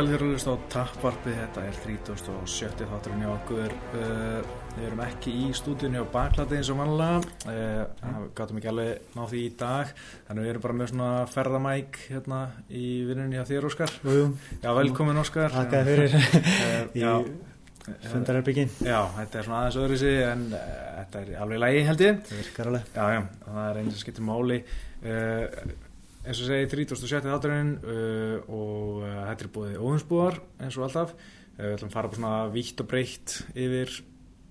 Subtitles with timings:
[0.00, 2.84] sæl þér að hlusta á tappvarpið, þetta er 37.
[2.88, 3.72] þátturinn hjá okkur.
[3.92, 7.18] Uh, við erum ekki í stúdíunni á baklati eins og vanlega
[7.50, 9.90] uh, gáttum ekki alveg ná því í dag
[10.28, 12.38] þannig við erum bara með svona ferðamæk hérna
[12.70, 13.92] í vinnunni á þér Óskar.
[14.06, 14.24] Jú.
[14.62, 15.52] Já, velkomin Óskar.
[15.58, 16.16] Takk fyrir.
[16.16, 17.12] Uh, í Já,
[18.06, 20.64] fundarherbyggin já, þetta er svona aðeins öðru sig en uh,
[21.02, 22.24] þetta er alveg lægi held ég.
[22.30, 22.90] Það virkar alveg.
[22.96, 24.60] Já, já, það er eins og skiptir máli
[26.24, 27.24] eins og segi 37.
[27.24, 31.96] þátturinn uh, og uh, þetta er búið óðinsbúðar eins og alltaf uh, við ætlum að
[31.96, 33.94] fara bara svona vítt og breytt yfir,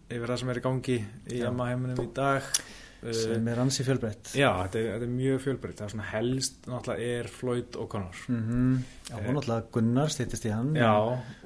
[0.09, 1.42] yfir það sem er í gangi í.
[1.45, 2.50] Emma heiminum í dag
[2.99, 6.67] sem er ansi fjölbreytt Já, þetta er, þetta er mjög fjölbreytt það er svona helst
[6.67, 8.73] náttúrulega er Floyd og Conor mm -hmm.
[9.09, 10.94] Já, hún náttúrulega Gunnar stýttist í hann Já,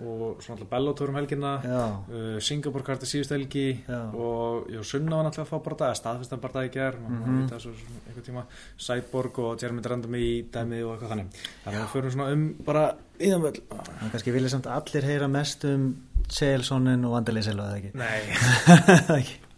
[0.01, 4.15] og svona alltaf Bellator um helgina Já, uh, Singapore karti síðust helgi Já.
[4.15, 7.47] og jú, Sunna var náttúrulega að fá bara dag staðfestan bara dag í ger mm.
[7.47, 8.43] -hmm.
[8.77, 11.27] Cyborg og Jeremy Random í dæmi og eitthvað þannig
[11.63, 13.61] þannig að við förum svona um bara íðanvöld
[14.01, 15.95] en kannski vilja samt allir heyra mest um
[16.29, 17.91] Selssonin og Vandelið Selva, eða ekki?
[17.99, 18.21] Nei,
[19.19, 19.52] Ekki?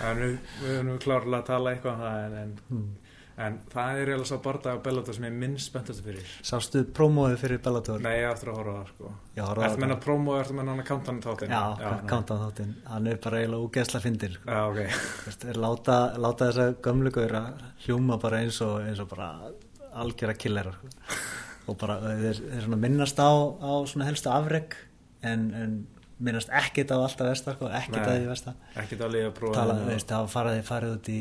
[0.00, 2.90] Þannig við erum klárlega að tala eitthvað um það en, en, Hmm.
[3.42, 6.82] en það er eiginlega svo bara dag á Bellator sem ég minnst spenntast fyrir Sástu
[6.94, 8.00] prómóið fyrir Bellator?
[8.04, 9.12] Nei, ég eftir að horfa það sko
[9.72, 9.80] þetta.
[9.80, 11.54] menna promo, ertu menna hann að kánta hann þáttinn?
[11.56, 12.08] Já, nei.
[12.12, 14.50] kánta þáttinn Hann er bara eiginlega úgeðsla fyndir sko.
[14.50, 17.42] Já, ok láta, láta þessa gömlu gauðra
[17.86, 19.30] hljóma bara eins og, eins og bara
[20.04, 20.92] algjöra killera sko.
[21.72, 23.72] og bara þeir, þeir minnast á, á
[24.06, 24.76] helstu afreg
[25.22, 25.74] en, en
[26.22, 28.04] minnast ekkit á alltaf vestar sko, ekkit Nei.
[28.06, 30.62] að því vestar Ekki það að liða prófa veist, það farið,
[30.98, 31.20] út í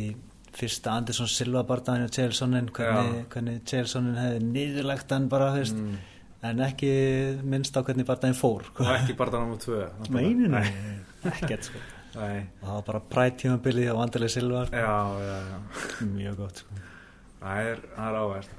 [0.62, 5.98] fyrsta Andersson Silva bardaðin og Chelssonin hvernig, hvernig Chelssonin hefði niðurlegt hann bara veist, Mm.
[6.44, 6.92] en ekki
[7.44, 8.84] minnst á hvernig bardaðin fór sko.
[8.84, 10.64] Og ekki það náttúrulega tvö meinu,
[11.32, 11.80] ekkert sko.
[12.16, 14.76] Nei, og það var bara præt tímabilið á Vandalega Silva sko.
[14.76, 14.95] já,
[15.30, 16.80] já, já mjög gott sko.
[17.42, 18.50] Það er, er áverð.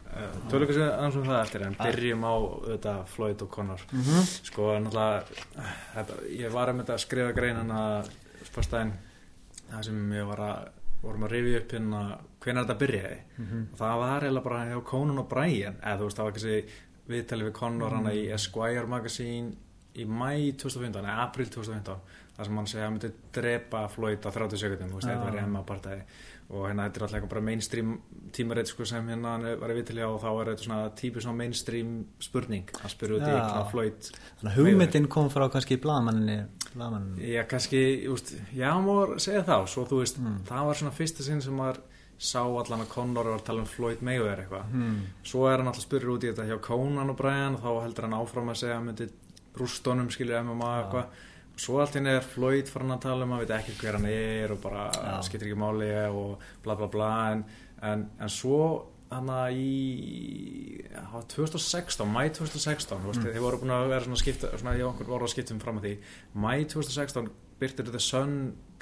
[0.50, 2.34] Tölum kannski aðeins um það eftir en byrjum á
[2.66, 3.84] þetta Floyd og Conor.
[3.94, 4.24] Mhm.
[4.48, 7.82] Sko, náttúrulega, þetta, ég var að mynda að skrifa greinana
[8.48, 8.92] spörstæðin
[9.70, 10.00] það sem
[10.34, 10.68] að,
[11.02, 12.02] vorum að rifja upp hérna
[12.42, 13.20] hvenær þetta byrjaði.
[13.38, 13.62] Mhm.
[13.72, 16.64] Og það var eiginlega bara hjá Conan og Brian, eða þú veist, það var kannski
[17.12, 19.54] viðtalið við Conor hana í Esquire Magazine
[19.94, 22.00] í mæ 2015, eða april 2015
[22.36, 25.26] þar sem hann segja að hann myndi drepa Floyd á 30 sekundum, þú veist, þetta
[25.26, 26.04] var Emma partæði
[26.52, 27.92] og hérna þetta er alltaf eitthvað bara mainstream
[28.36, 31.92] tímarit sko sem hérna var viðtalið á og þá er þetta svona típið svona mainstream
[32.20, 36.36] spurning, hann spyrir út í svona Floyd þannig að hugmyndin kom frá kannski blaðmanninni
[37.32, 37.80] Já, kannski,
[38.12, 40.38] úst, já, maður segja þá svo þú veist, Mm.
[40.48, 41.80] það var svona fyrsta sinn sem maður
[42.22, 44.68] sá allan að Conor var að tala um Floyd Mayweather eitthvað.
[44.70, 45.00] Hmm.
[45.26, 48.06] svo er hann alltaf spyrir út í þetta hjá Conan og Brian og þá heldur
[48.06, 49.08] hann áfram að segja að myndi
[49.58, 51.06] rústónum skilur MMA eitthvað
[51.56, 54.52] svo allt hérna er Floyd farin að tala um að veit ekki hver hann er
[54.54, 55.18] og bara Já.
[55.26, 57.44] skiptir ekki máli og bla bla bla en,
[57.82, 59.72] en, en svo hann að í
[60.88, 61.02] já,
[61.34, 63.10] 2016, mæ 2016 mm.
[63.10, 65.60] veist, þið voru búin að vera svona skipta svona, já, okkur voru að skipta um
[65.60, 65.92] fram að því
[66.44, 67.28] mæ 2016
[67.60, 68.32] byrtir þetta Sun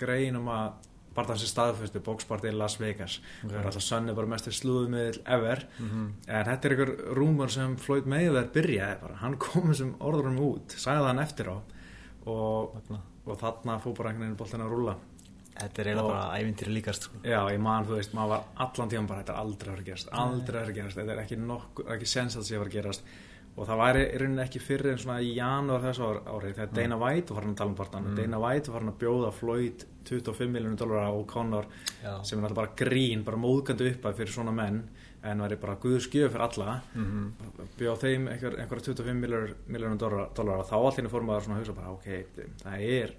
[0.00, 3.50] grein um að bara þessi staðfæstu bóksparti í Las Vegas Ok.
[3.50, 6.06] það er alltaf Sun er bara mestur slúðumiðl ever Mhm.
[6.28, 10.78] en þetta er einhver rúmur sem Floyd Mayweather byrjaði bara, hann kom þessum orðurum út
[10.78, 11.58] sagði hann eftir á
[12.30, 14.96] og, og þarna fór bara einhvern veginn boltin að rúlla.
[15.60, 17.18] Þetta er eiginlega bara ævintýri líkast sko.
[17.26, 19.88] já, ég man, þú veist, maður var allan tíma bara, þetta er aldrei að að
[19.90, 20.96] gerast, aldrei að að gerast.
[21.00, 23.10] Þetta er ekki nokkuð, ekki sens að það sé að að gerast.
[23.58, 26.70] Og það væri í rauninni ekki fyrir en svona í janúar þessu ár- ári þegar
[26.78, 28.16] Dana White var farin að tala um partan Mm.
[28.16, 31.66] Dana White var farin að bjóða Floyd 25 miljónum dólara og Conor
[32.02, 32.22] Já.
[32.24, 34.84] sem er alltaf bara grín, bara móðgandi uppað fyrir svona menn
[35.22, 37.32] en væri bara guðs gjöf fyrir alla Mhm.
[37.78, 41.74] bjóð þeim einhver, einhverja 25 miljónum dólar og þá allir fór maður svona að hugsa
[41.76, 42.08] bara ok,
[42.64, 43.14] það er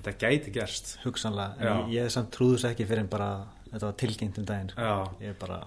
[0.00, 1.70] þetta gæti gerst hugsanlega, Já.
[1.80, 4.80] en ég, ég samt trúðus ekki fyrir en bara þetta var tilkynnt um daginn sko.
[4.80, 5.60] já, ég er bara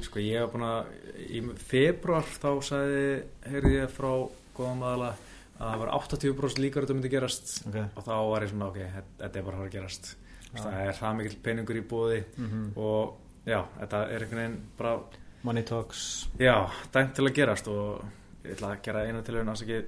[0.00, 0.86] sko ég hef búin að
[1.28, 4.12] í februar þá sagði heyrði ég frá
[4.56, 5.14] góðum aðala
[5.60, 7.84] að það var 80% líkar að þetta myndi gerast okay.
[7.96, 10.14] og þá var ég svona ok, þetta- er bara að að gerast
[10.54, 10.62] Já.
[10.62, 14.96] það er það mikill peningur í búði mm og já, þetta er einhvern veginn bara
[15.42, 16.28] Money Talks.
[16.38, 18.02] Já, dæmt til að gerast og
[18.44, 19.78] ég ætla að gera einu tilhörun að ekki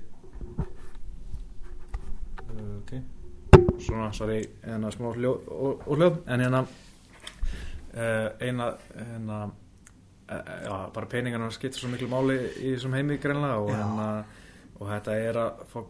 [2.78, 2.92] ok.
[3.82, 10.76] Svona, sorry, eina smá hljó og, og hljóð, en hérna uh, eina hérna uh, já,
[10.94, 14.06] bara peningarna skiptir svo miklu máli í þessum heimi greinlega og, hérna,
[14.78, 15.82] og þetta er að fá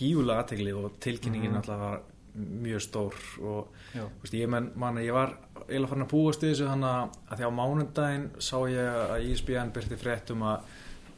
[0.00, 1.60] gífulega aðtegli og tilkynningin Mhm.
[1.60, 2.00] alltaf var
[2.40, 3.74] mjög stór og
[4.22, 4.70] veist, ég man,
[5.02, 5.34] ég var
[5.70, 9.32] eiginlega farin að búast í þessu þannig að því á mánundaginn sá ég að E
[9.32, 10.60] ISBN byrti frétt um að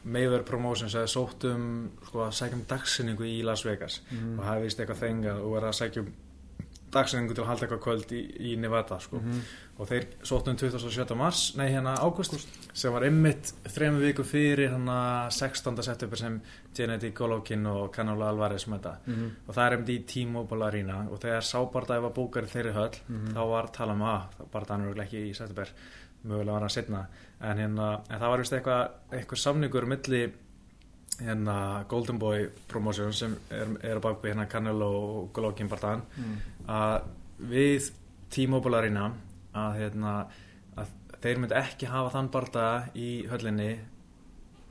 [0.03, 1.67] Mayweather Promotions hefði sótt um
[2.07, 4.39] sko, að sækja um dagsinningu í Las Vegas Mhm.
[4.39, 6.09] og hafi vist eitthvað þengað og verið að sækja um
[6.93, 8.21] dagsenningu til að halda eitthvað kvöld í,
[8.53, 9.19] í Nevada sko.
[9.79, 11.15] og þeir sóttum 27.
[11.17, 12.35] mars nei hérna águst
[12.73, 15.81] sem var einmitt þrejum viku fyrir hérna 16.
[15.83, 16.39] september sem
[16.77, 19.31] Gennady Golovkin og Canelo Alvarez mæta Mhm.
[19.47, 22.95] og það er einmitt í T-Mobile Arena og þegar sábardagi var bókar í þeirri höll
[23.09, 23.33] Mhm.
[23.33, 25.67] þá var talað um að bardagan eru ekki í september
[26.25, 27.07] mögulega var hann setna
[27.41, 30.31] en, hérna, en það var vist eitthvað eitthvað samningur milli
[31.21, 34.89] hérna Golden Boy Promotion sem er, er að baka hérna Canelo
[35.19, 36.37] og Golovkin bardagan Mm.
[36.67, 37.01] að
[37.53, 37.91] við
[38.33, 39.11] T-Mobile Arena
[39.53, 40.13] að, hérna,
[40.77, 40.87] að
[41.21, 43.77] þeir myndi ekki hafa þann bardaga í höllinni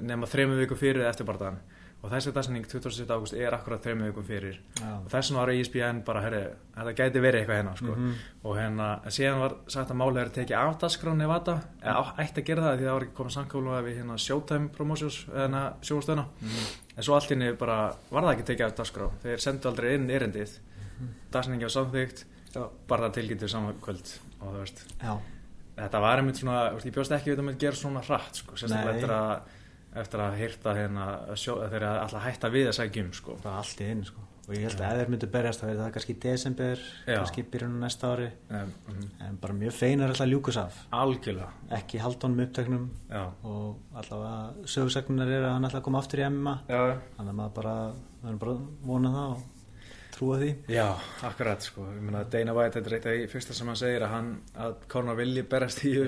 [0.03, 1.61] nema þrejum viku fyrir eftir bardagan
[2.03, 3.07] og þessi dagsinning 27.
[3.15, 4.89] ágúst er akkurat þrejum vikum fyrir Já.
[4.99, 6.41] og þess vegna var ESPN bara, herri,
[6.75, 7.93] þetta gæti verið eitthvað hérna sko.
[7.95, 8.15] Mhm.
[8.45, 12.43] og hérna, síðan var sagt að máli er tekið af dagskrá Nevada eða á- ætti
[12.43, 16.27] að gera það því það var ekki komið samkólulega við hérna Showtime Promotions eða sjóðstöðuna
[16.97, 20.11] en svo allt inni bara var það ekki tekið af dagskrá þeir sendu aldrei inn
[20.11, 20.59] erindið
[21.33, 22.69] dagsinningi var samþygt Já.
[22.89, 25.19] bara það tilgætið saman kvöld og þú veist, Já.
[25.79, 27.39] þetta var einmitt svona ég bjóst ekki við
[30.01, 31.07] eftir að hýrta hérna
[31.37, 33.39] eru alltaf hætta við að sækja um sko.
[33.43, 34.29] bara allt í einu sko.
[34.43, 37.15] Og ég held að ef þeir myndu berjast þá er það kannski í desember Já.
[37.15, 38.27] kannski byrjunum næsta ári.
[38.51, 40.81] Um, um, en bara mjög feinar alltaf ljúkus af.
[40.99, 41.53] Algjörlega.
[41.79, 46.57] Ekki haldunum uppteknum já, og allavega sögursagnar er að hann að koma aftur í MMA
[46.67, 46.83] já,
[47.17, 47.77] þannig að maður bara,
[48.25, 48.57] maður bara
[48.91, 49.47] vona það og
[50.23, 50.49] trúa því.
[50.71, 50.87] Já,
[51.27, 54.13] akkurat sko, meina Dana White þetta er eitt af því fyrsta sem hann segir að
[54.15, 54.29] hann
[54.63, 56.07] að Conor vilji berast í Já.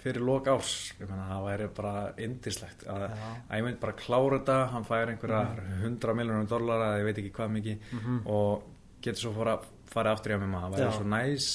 [0.00, 1.94] fyrir lok árs, meina það væri bara
[2.24, 5.42] indislegt að, að ég mynd bara klára þetta, hann fær einhverja
[5.82, 8.18] 100 miljónum dollara, ég veit ekki hvað mikið Mhm.
[8.26, 8.62] og
[9.04, 9.58] getur svo fara,
[9.92, 10.92] farið aftur í MMA, það væri Já.
[10.96, 11.48] svo næs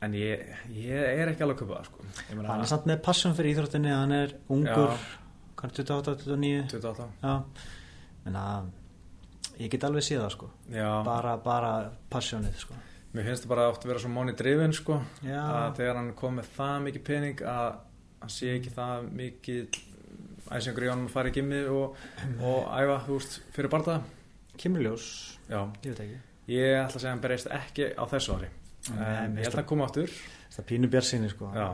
[0.00, 2.04] en ég, ég er ekki alveg að það sko.
[2.48, 4.98] Hann er samt með passion fyrir íþróttinni hann er ungur, Já.
[5.58, 6.68] hvað er 28, 29?
[6.70, 7.42] 28 já.
[8.26, 8.70] En að
[9.58, 10.50] ég get alveg séð það sko.
[11.08, 11.72] Bara, bara
[12.12, 12.78] passionið sko.
[13.16, 16.36] Mér finnst það bara oft að vera svo money driven sko að þegar hann kom
[16.38, 17.68] með það mikið pening að
[18.20, 19.78] hann sé ekki það mikið
[20.58, 21.96] æsingur í honum að fara í gimmi og,
[22.40, 23.98] og æfa, þú veist, fyrir barða
[24.58, 25.08] kemur ljós,
[25.48, 26.18] Já, ég veit ekki.
[26.48, 28.48] Ég ætla að segja að hann berist ekki á þessu ári.
[28.88, 30.14] Nei, mér ég held að hann koma áttur
[30.54, 31.50] það pínu björnsinni sko.
[31.54, 31.68] Já.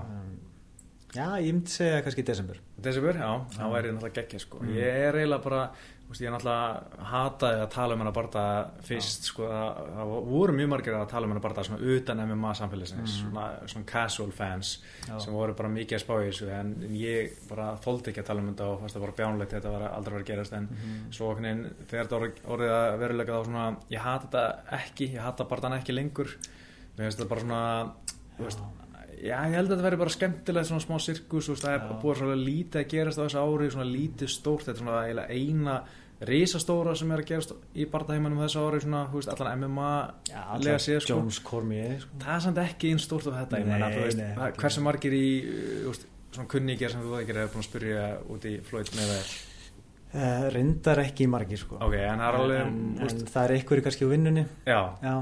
[1.14, 4.58] Já, ég myndi segja kannski í desember Desibur, já, það væri náttúrulega geggja sko.
[4.61, 4.75] Mm.
[4.76, 5.61] ég er eiginlega bara
[6.05, 8.43] veist, ég er náttúrulega hataði að tala um hennar barða
[8.84, 12.50] fyrst, sko, það, það voru mjög margir að tala um hennar barða svona utan MMA
[12.61, 14.75] samfélagsins, svona, svona casual fans
[15.05, 15.08] Mm.
[15.14, 15.19] Já.
[15.25, 18.40] sem voru bara mikið að spá í þessu en ég bara þóldi ekki að tala
[18.44, 21.12] um þetta og fannst það bara bjánlegt þetta var aldrei verið að gerast en Mhm.
[21.12, 25.08] svo okkur neginn þegar þetta orðið- orðið að verulega þá svona ég hata þetta ekki,
[25.14, 26.28] ég hata barðan ekki lengur
[26.99, 27.93] mér finnst þetta bara svona
[28.38, 28.58] þú veist,
[29.25, 31.93] já ég held að þetta verði bara skemmtilegt svona smá sirkus, veist, það er Já.
[32.03, 35.76] búið svona lítið að gerast á þessu ári, svona lítið stórt þetta er svona eina
[36.25, 39.88] risastóra sem er að gerast í barðaheimanum þessu ári svona, þú veist, allan MMA
[40.31, 42.21] já, lega séð sko Jones Cormier sko.
[42.23, 44.85] það er samt ekki einn stórt af þetta ég Nei, meina, þú veist, nei, hversu
[44.85, 45.25] margir í
[45.88, 49.32] veist, svona kunningir sem þú ekki er búin að spyrja út í Floyd með þér
[50.15, 53.56] uh, reyndar ekki margir sko ok, en það er alveg en, en veist, það er
[53.59, 55.17] einhverju kannski á vinnunni já, Já.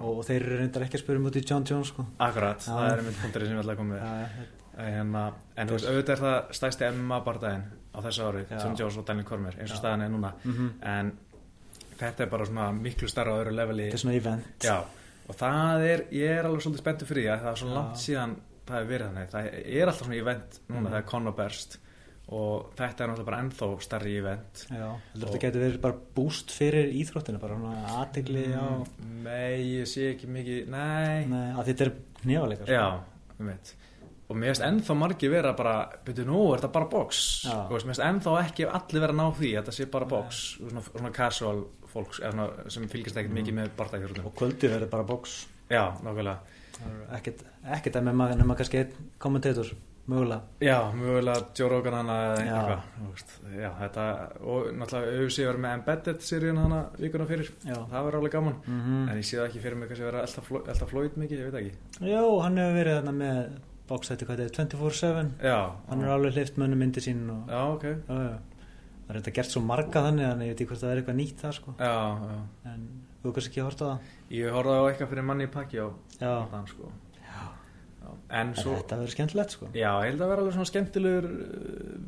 [0.00, 2.88] Og þeir eru reyndar ekki að spyrja um út í John Jones sko akkurat, það
[2.92, 4.46] er einmitt punkturinn sem ég ætla að koma já,
[4.78, 5.24] hérna,
[5.56, 8.44] en þú veist, auðvitað er það stæsti MMA bardaginn á þessu ári.
[8.50, 9.80] John Jones og Daniel Cormier, eins og Já.
[9.82, 10.70] staðan er núna Mhm.
[10.82, 11.12] en
[11.98, 14.78] þetta er bara svona miklu starra á öðru leveli þetta er svona event já,
[15.28, 17.74] og það er, ég er alveg svolítið spenntur fyrir því að það er svo Já.
[17.74, 20.86] langt síðan það hefur verið þannig, það er alltaf svona event núna Mhm.
[20.92, 21.78] þegar Conor berst
[22.32, 24.14] og þetta er náttúrulega bara ennþá starri
[24.72, 27.58] Og- þetta getur verið bara boost fyrir íþróttinu bara
[28.00, 31.92] aðtegli á Mm, nei, ég sé ekki mikið nei, Nei, þetta er
[32.24, 32.84] nefaleikar já,
[33.38, 33.74] um veit
[34.32, 35.74] og mér finnst ennþá margir vera bara
[36.06, 37.18] byrju nú, er þetta bara box.
[37.52, 41.10] Og mér finnst ennþá ekki allir vera ná því þetta sé bara box, svona, svona
[41.12, 41.58] casual
[41.92, 45.34] fólks svona, sem fylgist ekkert mikið með barndækjörðum og kvöldi verður bara box.
[45.68, 46.38] Já, nákvæmlega.
[46.80, 47.18] Er
[47.76, 49.74] ekkert að með maður nema kannski einn kommentator
[50.10, 53.24] mögulega Já, mögulega Joe Rogan hana eða eitthvað.
[53.54, 54.06] Já, þetta
[54.42, 57.76] og náttúrulega auðvitað verið með Embedded seríun hana vikuna fyrir Já.
[57.76, 60.24] það verður alveg gaman mm en ég sé það ekki fyrir mig kannski vera
[60.72, 63.38] elda flóið mikið, ég veit ekki Já, hann hefur verið þarna með
[64.42, 67.54] er 24-7 Já, hann er alveg hlift mönnum myndi sín og, já.
[67.54, 68.40] Já, ok Já,
[69.06, 71.18] það er þetta gert svo marga þannig þannig ég veit ekki hvort það er eitthvað
[71.18, 71.74] nýtt það sko.
[72.72, 72.84] En
[73.22, 73.98] þú kannski ekki hort á það
[74.38, 75.86] Ég horfði á eitthvað fyrir manni í pakki á
[76.22, 76.92] Já, þann sko.
[78.32, 79.66] En svo þetta verður skemmtilegt sko.
[79.76, 81.26] Já, ég held að vera alveg svona skemmtilegur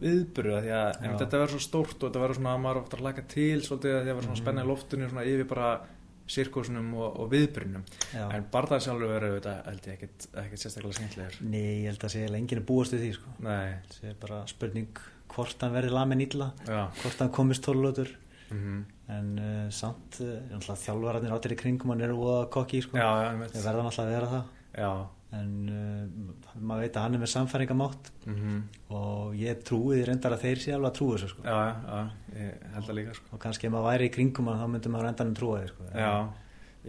[0.00, 3.04] viðburu því að þetta verður svo stórt og þetta verður svona að maður ofta að
[3.08, 4.42] laka til svolítið að því að verður svona Mhm.
[4.44, 5.68] spenna í loftinu svona yfir bara
[6.26, 7.82] sirkusunum og, og viðburunum
[8.14, 8.24] Já.
[8.32, 11.40] en barðað sjálfur verður þetta held ég ekkit, ekkit sérstaklega skemmtilegur.
[11.52, 13.34] Nei, ég held að sé enginn er búast við því sko.
[13.44, 15.02] Nei, það er bara spurning
[15.34, 16.88] hvort hann verði lamin illa já.
[17.02, 18.08] hvort hann komist tólótur
[18.50, 22.96] mm en uh, samt uh, þjálfararnir áttir í kringum hann eru óða kokki sko.
[22.96, 24.44] þeir verða náttúrulega að vera það.
[24.80, 24.92] Já,
[25.34, 28.62] en uh, maður veit að hann er með samfæringamátt mhm
[28.94, 31.42] og ég trúi því reyndar að þeir sé alveg að trúi þessu sko.
[31.48, 33.30] Já, já, já, ég held að líka sko.
[33.34, 35.86] og kannski ef maður væri í kringum þá myndi maður endanum trúa því sko.
[35.98, 36.12] Já,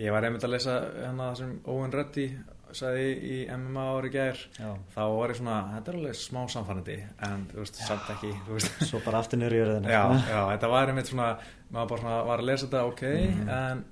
[0.05, 2.27] ég var einmitt að lesa hérna það sem Owen Reddy
[2.75, 4.69] sagði í MMA ári gær Já.
[4.93, 6.95] þá var ég svona, þetta er alveg smá samfannandi
[7.29, 8.79] en þú veist, samt ekki veist.
[8.89, 11.27] svo bara aftur jörðina já, já, þetta var einmitt svona
[11.71, 13.49] maður bara svona var að lesa þetta, ok Mhm.
[13.59, 13.83] en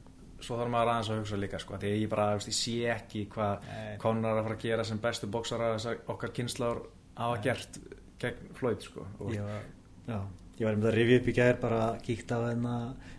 [0.44, 3.68] svo þarf maður aðeins að hugsa líka sko, því ég bara, ég sé ekki hvað
[3.72, 5.74] er að fara að gera sem bestu bóksara
[6.14, 6.84] okkar kynnslár
[7.18, 7.80] hafa gert
[8.22, 9.66] gegn Floyd, sko og, ég var,
[10.08, 10.20] já,
[10.60, 12.76] ég var það að rifja upp í gær bara kíkt á hérna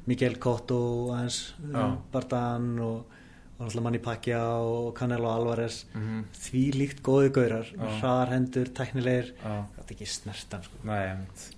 [0.09, 0.81] Miguel Cotto
[1.14, 1.40] aðeins
[1.71, 3.16] um, Bardan og,
[3.54, 5.85] og náttúrulega Manni Pacquiao og Canelo Alvarez.
[5.95, 6.25] Mhm.
[6.45, 7.85] því líkt góði gaurar Já.
[8.00, 9.35] hraðar hendur, tæknilegir.
[9.38, 10.81] Já, þetta er ekki snertan sko.
[10.85, 11.52] nei,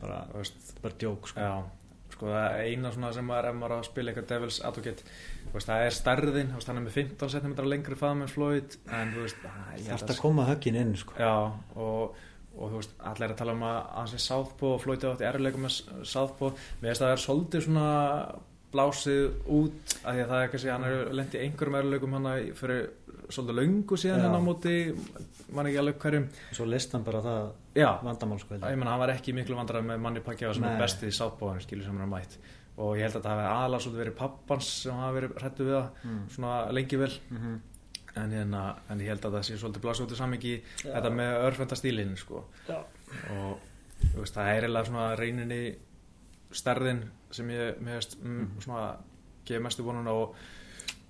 [0.00, 1.40] bara, veist, bara djók sko.
[1.40, 1.79] Já,
[2.20, 5.06] sko það er eina svona sem maður ef maður á að spila eitthvað Devils Advocate
[5.54, 8.76] veist, það er stærðin, þú veist, hann er með 15 cm lengri faðum en Floyd
[8.92, 11.16] en þú veist, að, ég held þarf að koma höggin inn sko.
[11.16, 11.32] Já,
[11.80, 12.20] og,
[12.52, 15.28] og þú veist, allir er að tala um að hann sé Southpaw og Floyd átti
[15.30, 15.80] erleikum með
[16.12, 17.88] Southpaw finnst að það er svolítið svona
[18.72, 22.28] blásið út af því að það er kannski, hann er lent í einhverjum erleikum hann
[22.54, 22.90] fyrir
[23.30, 24.24] svolítið löngu síðan Já.
[24.26, 24.74] hann á móti
[25.54, 28.78] mann ekki alveg hverjum svo list hann bara það Já, vandamál sko, held ég.
[28.78, 30.72] menna hann var ekki miklu vandræð með manni Pacquiao sem Nei.
[30.74, 32.38] er bestið í sáttbóðan skilur sem hann er mætt
[32.80, 35.74] og ég held að það hafi aðalega svolítið verið pappans sem hafi verið hrættu við
[35.76, 36.22] það Mm.
[36.34, 37.60] svona lengi vel Mhm.
[38.16, 40.94] en, hérna, en ég held að það sé svolítið blásið út í samingi Já.
[40.94, 42.44] þetta með örfenda stílinn sko.
[42.68, 42.78] Já.
[43.30, 43.58] og
[44.16, 45.76] veist, það er eiginlega svona reyninni
[46.52, 48.60] stærðin sem ég veist, mm, Mhm.
[48.60, 48.96] svona
[49.46, 50.34] gefa mestu vonuna og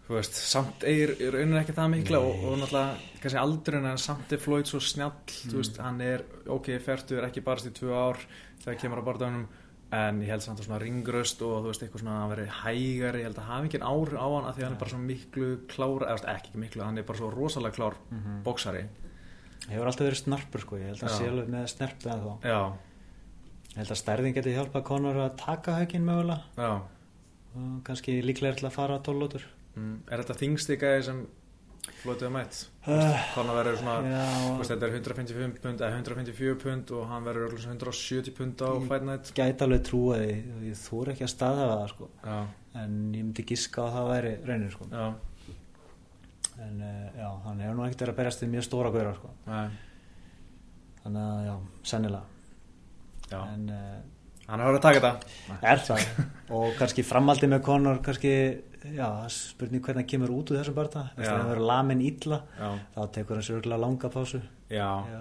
[0.08, 4.32] þú veist, samt í rauninni ekki það mikla og, og náttúrulega kannski aldurinn en samt
[4.32, 8.18] er Floyd svo snjall þú veist, hann er ok, fertur ekki barast í tvö ár
[8.64, 9.46] þegar kemur á barðanum
[9.92, 13.18] en ég held samt að svona ringröst og þú veist, eitthvað svona að vera hægari
[13.22, 14.98] ég held að hafa ekki ári á hann að því að hann er bara svo
[14.98, 18.42] miklu klára, eða ekki miklu hann er bara svo rosalega klár Mhm.
[18.44, 18.84] bóksari
[19.68, 20.76] hefur alltaf verið snarpur sko.
[20.76, 22.72] ég held að sé alveg með snerpu en þá já,
[23.70, 26.72] ég held að stærðin geti hjálpað konur að taka höggin mögulega já
[27.50, 29.94] og kannski líklega til að fara tólótur mm.
[30.06, 31.22] er þetta þingsti gæði sem
[32.00, 33.96] hefur mætt uh, Conor verður svona
[34.60, 38.62] veist, þetta er 155 pund eða 154 pund og hann verður örugglega svona 170 pund
[38.62, 38.70] á.
[38.92, 40.02] Fight Night gæti alveg því
[40.54, 42.10] og ég þóra ekki að staða það sko.
[42.30, 44.88] en ég myndi giska að það væri reynir sko.
[44.92, 45.06] já,
[46.66, 49.32] en uh, já, hann hefur nú ekkert verið að berjast við mjög stóra gauðra sko.
[51.02, 51.56] þannig að já,
[51.94, 52.29] sennilega.
[53.38, 53.98] En uh,
[54.50, 55.58] hann har að taka þetta.
[55.62, 56.06] Er?
[56.56, 58.32] og kannski framaldi með Conor kannski,
[58.96, 61.28] já, spurning hvernig hann kemur út úr þessum þess Já.
[61.30, 64.40] að hann verður lamin illa já, þá tekur hann sér örgulega langa pásu.
[64.70, 65.20] Já, já,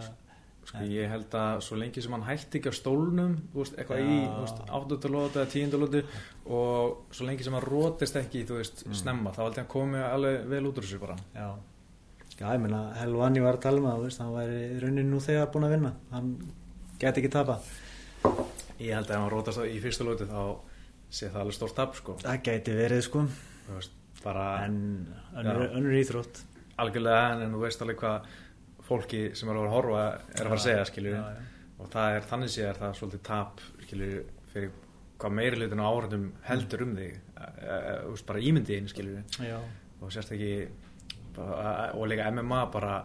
[0.70, 4.18] sko ég held að svo lengi sem hann hætti ekki á stólnum veist, eitthvað í
[4.24, 4.34] Já.
[4.40, 6.02] veist, áttundalóti eða tíundalóti
[6.46, 8.94] og svo lengi sem hann rótist ekki þú veist, Mm.
[8.94, 11.18] snemma, þá held ég að hann komi alveg vel út úr þessu bara.
[11.36, 11.50] Já.
[12.40, 15.50] Já, ég meina, Helvani var að tala um það hann væri í rauninni nú þegar
[15.52, 15.94] búin að vinna.
[16.12, 16.30] Hann
[17.00, 17.58] geti ekki tapa
[18.80, 20.42] ég held að ef hann rótast í fyrsta lóti þá
[21.10, 22.16] sé það alveg stórt tap sko.
[22.22, 23.24] Það geti verið sko.
[23.70, 24.76] Veist, bara en
[25.38, 26.44] önnur, önnur íþrótt.
[26.80, 28.30] Algjörlega en, en þú veist alveg hvað
[28.90, 31.74] fólki sem er að að horfa er að fara að segja skilju já, já.
[31.78, 34.22] og það er þannig séð er það svolítið tap skilju
[34.54, 34.72] fyrir
[35.20, 37.20] hvað meiri hlutin á áhörðum heldur um þig.
[37.36, 39.58] Þú veist bara ímyndiðin skilju já,
[40.00, 40.54] og sérst ekki
[41.36, 42.96] bara, og líka MMA bara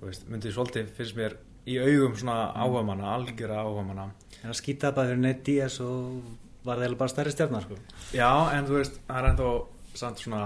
[0.00, 1.36] þú veist myndið svolítið finnst mér
[1.68, 4.08] í augum svona áhugamanna algjöra áhugamanna
[4.42, 6.22] en að skýta bara fyrir Nate Diaz og
[6.66, 7.78] var það bara stærri stjarnar sko.
[8.14, 9.50] Já en þú veist það er ennþá
[10.02, 10.44] samt svona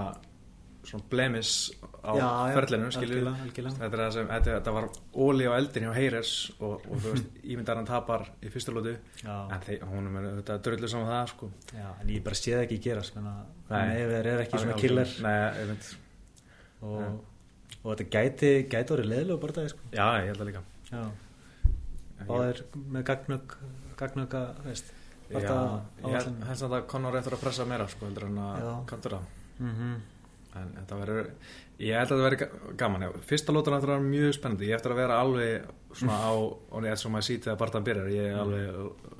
[0.87, 1.51] svona blemis
[1.99, 3.33] á Já, já, ferlinu algjörlega.
[3.51, 4.85] þetta, er það sem, þetta, þetta var
[5.25, 8.93] óli á eldin hjá Heyrers og, og þú veist, ímyndar hann tapar í fyrsta lótu
[9.25, 11.49] en þeir, hún er þetta drullu saman það sko.
[11.75, 13.33] Já, en ég bara sé það ekki gerast menna,
[13.67, 13.81] Nei.
[13.91, 15.11] Neyver er ekki svona killer.
[15.25, 15.75] Nei,
[16.87, 17.01] og,
[17.81, 19.89] og þetta gæti gæti orðið leðilegu bara það sko.
[19.91, 20.63] Já, ég held að líka.
[20.87, 21.03] Já,
[22.27, 22.63] og er
[22.95, 23.57] með gagnögg
[25.57, 25.79] að,
[26.13, 28.75] Já, held samt að Conor eftir að pressa meira sko heldur en að Já.
[28.91, 29.97] kantur það mm
[30.57, 31.29] en þetta verður,
[31.83, 34.69] ég held að þetta verður gaman, já, fyrsta lótan eftir að vera mjög spennandi.
[34.69, 37.87] Ég eftir að vera alveg svona á og ég er svo maður sýtið að barðan
[37.87, 38.11] byrjar.
[38.15, 38.65] Ég er alveg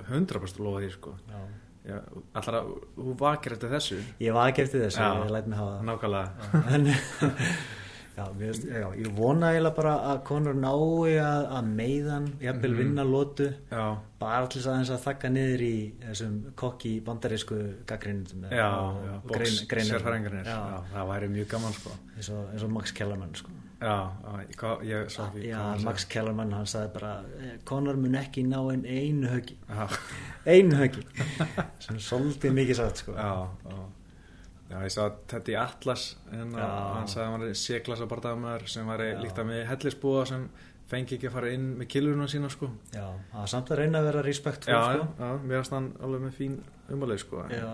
[0.08, 1.14] 100% lofa því sko.
[1.28, 1.40] Já.
[1.88, 2.08] ég,
[2.40, 4.00] allar að, þú vakir eftir þessu.
[4.24, 5.10] Ég ekki eftir þessu, Já.
[5.24, 5.86] ég læt mig hafa það.
[5.92, 7.32] Nákvæmlega
[8.18, 12.78] já, finnst- já, ég vona eiginlega bara að konur nái að, að meiðan jafnvel Mhm.
[12.82, 13.84] vinna lótu já,
[14.18, 18.68] bara til þess aðeins að þakka niður í þessum kokki bandarísku gaggrindum já,
[19.06, 21.90] já, bóks, greinar sérfæringarnir já, já, það væri mjög gaman sko.
[22.16, 23.50] Eins og, eins og Max Kellerman sko.
[23.78, 24.10] Já,
[24.58, 28.58] hvað, ég sá ekki Já, Max Kellerman, hann sagði bara "Eh, Conor mun ekki ná
[28.72, 29.54] einn einu höggi.
[30.46, 31.04] Einu höggi.
[31.78, 33.12] Sem er svolítið mikið sagt sko.
[33.14, 33.78] Já, já,
[34.68, 36.38] já ég sá Teddy Atlas Já.
[36.38, 40.48] hann sagði að hann var séklasa barndagumæður sem var líkt að með hellisbúa sem
[40.88, 42.70] fengi ekki að fara inn með kiluruna sína sko.
[42.94, 45.08] Já, það var samt að reyna að vera respektfull Já, já, sko.
[45.20, 46.54] já, mér finnst hann alveg með fín
[46.96, 47.42] umalið sko.
[47.52, 47.72] Já,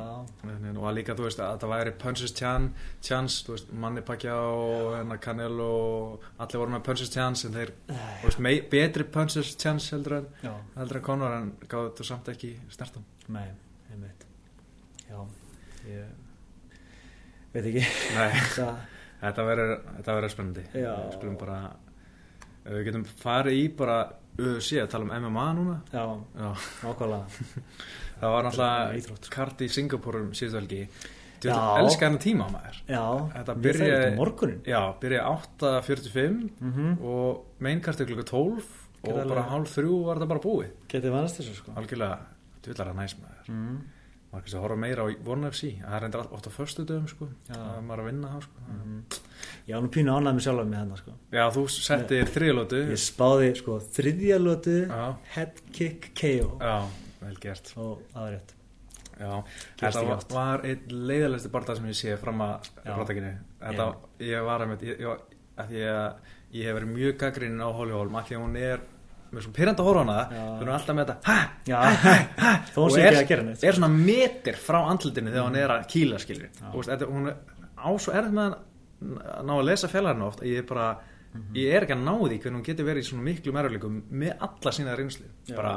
[0.50, 2.66] En, og að líka, þú veist, að það væri punches chan,
[3.06, 4.56] chance, þú veist, Manni Pacquiao
[4.88, 9.06] og hennar Canelo og allir voru með punches chance en þeir, þú veist, mei, betri
[9.14, 13.06] punches chance heldur en, já, heldur en Conor en gáðu þetta samt ekki snertum.
[13.28, 13.46] nei,
[13.94, 14.26] einmitt
[15.06, 15.22] Já,
[15.86, 16.10] ég
[17.54, 17.86] veit ekki
[19.24, 20.66] þetta verður, spennandi.
[20.74, 21.58] Við skulum bara,
[22.68, 23.98] við getum farið í bara,
[24.34, 25.80] UFC að tala um MMA núna.
[25.94, 26.48] Já, Já,
[26.82, 27.42] nákvæmlega
[28.20, 29.28] það var náttúrulega íþrótt.
[29.34, 30.80] kart í Singapúrum síðustu helgi.
[31.44, 31.54] Þú Já.
[31.54, 32.76] veit, elska hennar tíma maður.
[32.88, 33.02] Já,
[33.34, 33.54] Þetta
[34.70, 40.30] Já, byrjaði 8.45 mm og mainkartu klukka 12 og Geta bara hálf þrjú var þetta
[40.30, 42.16] bara búið Getið vannast þessu sko algjörlega,
[42.64, 43.76] dvillar að næs maður mm.
[44.34, 47.28] Maður kannski að horfa meira á One FC það er endur á förstu dögum sko
[47.46, 47.54] Já.
[47.54, 48.64] það er maður að vinna þá sko.
[48.74, 48.98] Mm.
[49.68, 51.14] Ég var nú pínu ánægð með sjálf með hennar sko.
[51.34, 55.04] Já, þú settir þriðlótu Ég spáði sko þriðja lótu já,
[55.36, 56.76] head kick KO já,
[57.22, 57.72] vel gert.
[57.78, 58.54] Og það rétt.
[59.14, 59.30] Já,
[59.78, 62.94] þetta var, var einn leiðalegsti barndað sem ég sé fram að Já.
[62.96, 63.86] ráttakinni þetta,
[64.26, 67.68] ég var að með ég, ég, að því að ég hef verið mjög gaggrinn á
[67.78, 68.82] Holly Holm að því að hún er
[69.34, 70.44] með svo pyrrandi að horfa á hana Já.
[70.58, 71.38] hún er alltaf með þetta ha,
[71.70, 71.80] Já,
[72.74, 76.20] þó og er, að neitt er svona metir frá andlutinu þegar hún er að kýla
[76.22, 77.36] skilur og veist, þetta, hún er
[77.74, 80.92] á svo erð með að ná að lesa fjallarinn oft að ég er bara
[81.34, 81.48] Mhm.
[81.58, 84.34] ég er ekki að ná því hvernig hún getur verið í svona miklu meðröðleikum með
[84.46, 85.24] alla sína reynslu.
[85.48, 85.56] Já.
[85.58, 85.72] bara,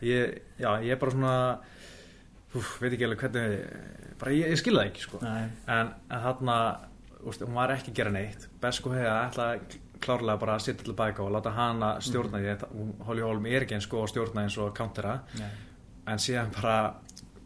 [0.00, 1.34] ég, já, ég er bara svona
[2.56, 5.20] úf, veit ekki alveg hvernig bara ég, ég skil það ekki sko.
[5.20, 5.42] Nei,
[5.74, 6.56] en þarna
[7.28, 8.48] úst, hún var ekki að gera neitt.
[8.62, 9.60] Besko hefði ætlaði
[10.04, 13.46] klárlega bara að sitja til bæka og láta hana stjórna því að hún- Holly Holm
[13.46, 15.20] er ekki eins sko að stjórna eins og countera.
[15.38, 15.50] Nei.
[16.06, 16.94] En síðan bara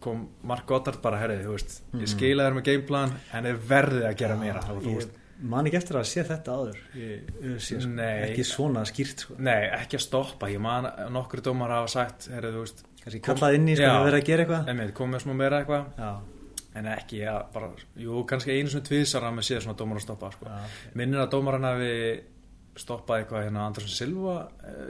[0.01, 2.01] kom Mark Goddard bara herrið, veist, Mhm.
[2.03, 4.35] ég skila þér með gameplan en er verðið að gera
[4.71, 5.09] og þú Ég
[5.43, 8.31] man ekki eftir að sé þetta áður Ég, sé, sko, Nei.
[8.33, 9.35] Ekki svona skýrt sko.
[9.39, 10.47] Nei, ekki að stoppa.
[10.51, 12.83] Ég man, nokkur dómar hafa sagt herrið, þú veist,
[13.23, 13.93] kallað inn í sko Já.
[14.01, 14.93] að vera að gera eitthvað.
[14.95, 15.85] Komið smá meira eitthvað.
[15.99, 16.19] Já,
[16.75, 20.03] en ekki að bara, jú, kannski einu svona tvísar að með séð svona dómar að
[20.03, 20.45] stoppa sko.
[20.47, 22.21] já minnir að dómarinn hafi
[22.83, 24.35] stoppað eitthvað hérna Andersson Silva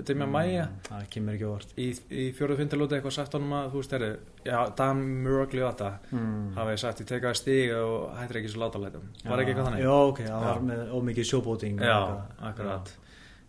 [0.06, 0.32] Demi Mm.
[0.34, 3.94] Maia Það kemur ekki óvart í, í fjóruð fyndalóti eitthvað sagt honum að þú veist,
[3.96, 6.42] herrið, já, Dan Murugljota mm.
[6.58, 9.86] hafi sagt, ég teka það stig og hættir ekki svo látalætum var ekki eitthvað þannig?
[9.86, 11.98] Já, ok, það var með ómikið sjóbóting Já,
[12.50, 12.94] akkurat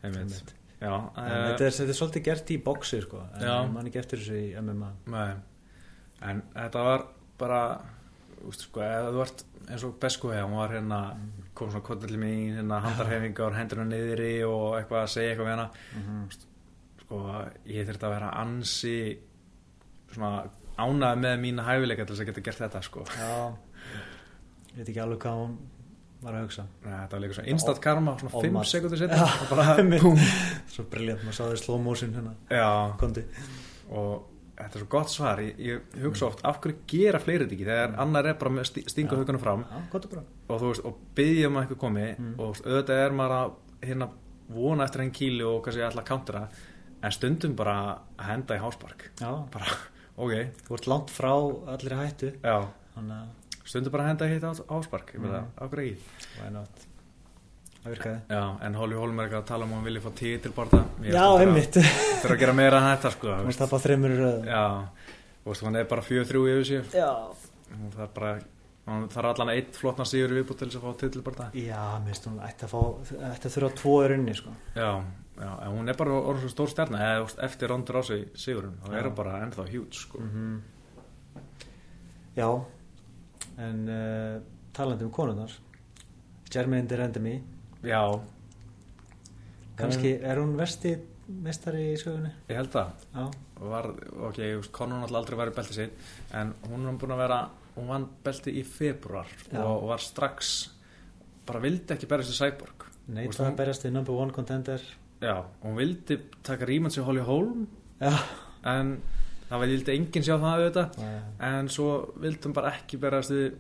[0.04, 0.54] Einmitt.
[0.80, 3.54] Já, En eh, þetta, er, þetta er svolítið gert í boxi sko En Já.
[3.60, 5.32] ég man ekki eftir þessu í MMA nei.
[6.30, 7.04] en þetta var
[7.39, 7.63] bara
[8.47, 10.99] úst, sko, eða þú ert eins og Besko hún var hérna
[11.54, 15.56] kom svona kollið mín, hérna handarhefingar hendur hún niðri og eitthvað að segja eitthvað við
[15.58, 15.67] hana.
[15.95, 16.30] Mm
[17.10, 17.19] sko,
[17.65, 18.95] ég þurfti að vera ansi
[20.13, 20.43] svona
[20.80, 23.06] ánæð með mína hæfileika til þess að geta gert þetta sko.
[23.17, 23.34] Já.
[24.69, 25.56] Ég veit ekki alveg hvað hún
[26.21, 26.65] var að hugsa.
[26.84, 28.69] Nei, þetta var líka svona instant karma, svona Of 5 mat.
[28.69, 29.65] sekundur setja og bara
[30.04, 30.19] búm
[30.69, 32.69] Svo briljant, maður sáði slow motion hérna Já,
[33.02, 33.23] Kondi.
[33.89, 34.28] Og
[34.60, 35.39] þetta er svo gott svar.
[35.43, 35.60] Ég,
[35.95, 37.67] ég hugsa oft, af hverju gera fleiri þetta ekki?
[37.69, 39.80] Þegar annar er bara með stinga hugunum fram Já,
[40.50, 42.34] og veist, og byggja um að eitthvað komi Mm.
[42.39, 43.54] og auðvitað er maður að
[43.88, 44.10] hérna
[44.50, 46.43] vona eftir henn kíli og kannski alltaf countera
[47.04, 47.76] en stundum bara
[48.17, 49.10] að henda í háspark.
[49.54, 49.78] Bara,
[50.24, 50.34] ok,
[50.67, 51.32] þú ert langt frá
[51.76, 52.34] allir hættu.
[52.43, 52.67] Já.
[52.95, 54.39] Þannig að stundum bara að henda í
[54.74, 55.13] háspark.
[55.15, 55.36] Mm.
[55.56, 56.88] af hverju ekki
[57.84, 58.20] Það virkaði.
[58.30, 61.26] Já, en Holly Holm er eitthvað að tala um að hún vilja fá titilbarta Já,
[61.39, 61.78] einmitt.
[62.22, 63.60] fyrir að gera meira en þetta sko Þú veist veist.
[63.62, 64.18] það bara þreymur í
[64.50, 64.63] já,
[65.44, 67.12] þú veist, hann er bara 4-3 yfir sér Já.
[67.70, 68.34] Hún þarf bara
[68.89, 72.12] hún þarf allan eitt flottna sigur í viðbútt til þess að fá titilbarta Já, mér
[72.12, 72.82] finnst hún ætti að fá
[73.32, 74.54] ætti að þurfa tvo í rauninni sko.
[74.76, 74.92] Já,
[75.39, 78.04] já, en hún er bara orðið svo stór stjarna eða þú veist, eftir rondur á
[78.04, 80.20] sig sigurinn þá er bara ennþá hjút sko.
[80.20, 80.60] -hmm.
[82.36, 82.50] Já
[83.60, 84.42] En uh,
[87.84, 88.02] já,
[89.80, 90.92] Kanski er hún vesti
[91.44, 92.32] mestari í sögunni?
[92.50, 93.06] Ég held það.
[93.60, 93.88] Var,
[94.28, 97.38] ok, þú veist, Conor náttúrulega aldrei væri beltið sitt en hún er búin að vera
[97.78, 99.62] hún vann beltið í februar Já.
[99.63, 100.50] og var strax
[101.48, 102.86] bara vildi ekki berjast í Cyborg.
[103.08, 104.82] Veist, að hún- berjast í number one contender.
[105.22, 107.68] Já, hún vildi taka rímans í Holly Holm
[108.02, 108.13] Já.
[108.65, 109.02] en
[109.50, 111.00] það vildi enginn sjá það auðvitað.
[111.39, 113.56] En svo vildum bara ekki berast við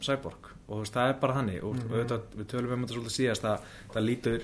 [0.00, 1.62] Cyborg og þú veist, það er bara þannig.
[1.64, 1.90] Og Mhm.
[1.92, 3.60] auðvitað, við tölum um þetta svolítið síðast að
[3.94, 4.42] það lítur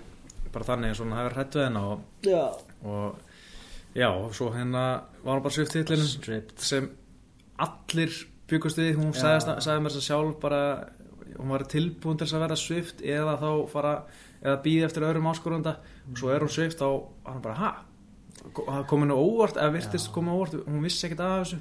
[0.52, 2.44] bara þannig eins og hún hefur hrætt við hennar og, Já.
[2.84, 3.16] og
[3.94, 5.72] já, og svo hérna var hún bara svift
[6.08, 6.90] Stripped sem
[7.58, 8.12] allir
[8.48, 9.20] byggust við, hún Já.
[9.22, 10.60] sagði, sagði mér þess að sjálf bara,
[11.38, 13.94] hún var tilbúin til þess að vera svift eða þá fara
[14.44, 15.76] eða býði eftir öðrum áskorunda
[16.10, 16.90] og svo er hún svift á
[17.26, 17.72] hann bara, ha?
[18.54, 20.52] Það kom henni óvart, eða virtist koma óvart.
[20.66, 21.58] Hún vissi ekkert af þessu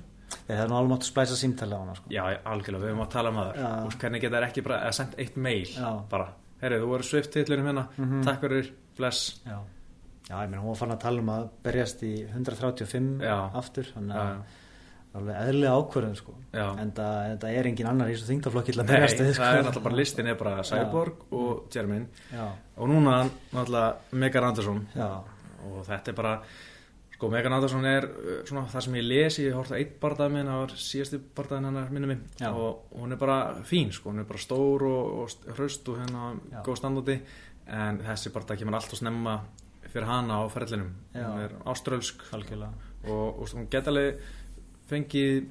[0.49, 2.09] Ég hef nú alveg mátt að splæsa símtali á hana sko.
[2.09, 3.69] já, algjörlega, við höfum að tala um það Já.
[3.85, 5.91] og hvernig geta þær ekki bara, eða sendt eitt mail Já.
[6.09, 6.27] bara,
[6.61, 8.23] herru, þú voru svift titlurum hérna Mhm.
[8.25, 9.59] takk fyrir, bless Já,
[10.29, 13.49] já ég meina hún var fann að tala um að berjast í 135 Já.
[13.53, 14.43] aftur þannig að
[15.13, 16.33] alveg eðlilega ákvörðun sko.
[16.53, 19.43] En það, er engin annar í þessu þingtaflokki til að Nei, berjast við, sko.
[19.43, 24.43] það er náttúrulega bara listin er bara Cyborg og Jermaine Já, og núna náttúrulega Megan
[24.43, 25.09] Anderson já,
[25.69, 26.39] og þetta er bara
[27.23, 30.49] sko Megan Anderson er uh, svona það sem ég lesi, ég horfði eitt barndað minn
[30.51, 32.49] það var síðasti barndaðin hennar minni minn Já.
[32.51, 36.01] og hún er bara fín sko, hún er bara stór og, og st- hraust og
[36.03, 36.33] hérna
[36.67, 37.15] góð standúti
[37.71, 39.37] en þessi barndað kemur allt og snemma
[39.93, 40.89] fyrir hana á ferlinum.
[41.13, 41.23] Já.
[41.29, 42.23] hún er áströlsk.
[42.33, 42.73] Algjörlega.
[43.07, 44.19] Og, og hún geta alveg
[44.89, 45.43] fengið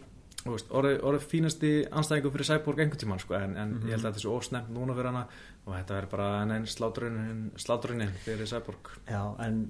[0.42, 3.86] veist, orðið, orðið fínasti anstæðingu fyrir Cyborg einhvern tímann sko, en, en Mhm.
[3.86, 5.24] ég held að þetta er svo ósnemt núna fyrir hana.
[5.66, 6.66] Og þetta er bara einn
[7.56, 8.90] slátrunnin fyrir Cyborg.
[9.06, 9.60] Já, en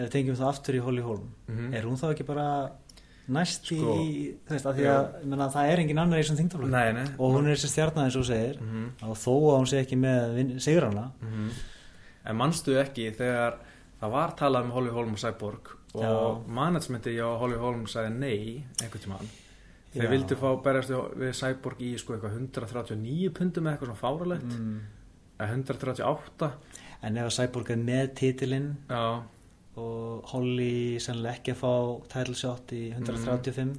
[0.00, 1.74] ef við tengjum það aftur í Holly Holm Mhm.
[1.76, 2.46] er hún þá ekki bara
[3.30, 3.94] næst í, Sko,
[4.48, 7.34] þú veist, að því að ég meina, það er engin annar í þessum nei og
[7.36, 8.86] hún er þessi stjarnar eins og segir Mhm.
[9.02, 11.50] og þó að hún sé ekki með vin- sigrana Mhm.
[12.24, 13.54] En manstu ekki þegar
[14.00, 18.64] það var talað um Holly Holm og Cyborg og managementi á Holly Holm sagði nei
[18.82, 19.28] einhvern tímann
[19.94, 20.10] þeir Já.
[20.10, 24.80] vildu fá berjast við Cyborg í sko eitthvað 139 pundum eða eitthvað svona fáralegt mm.
[25.40, 26.52] eða 138
[27.02, 29.22] en ef að Cyborg er með titilinn já,
[29.80, 31.72] og Holly sennilega ekki að fá
[32.14, 33.74] title shot í 135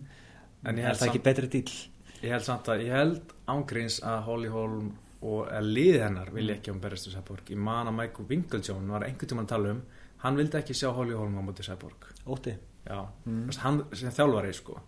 [0.64, 1.78] En ég er held það ekki samt- betri dýl
[2.22, 6.56] ég held samt að ég held ángríns að Holly Holm og að liði hennar vilja
[6.58, 9.72] ekki um berjast við Cyborg ég man að Michael Winklejohn var einhvern tímann að tala
[9.76, 9.82] um
[10.24, 13.46] hann vildi ekki sjá Holly Holm á móti Cyborg óti Já, Mm.
[13.46, 13.58] mm.
[13.62, 14.80] hann sem þjálfari sko.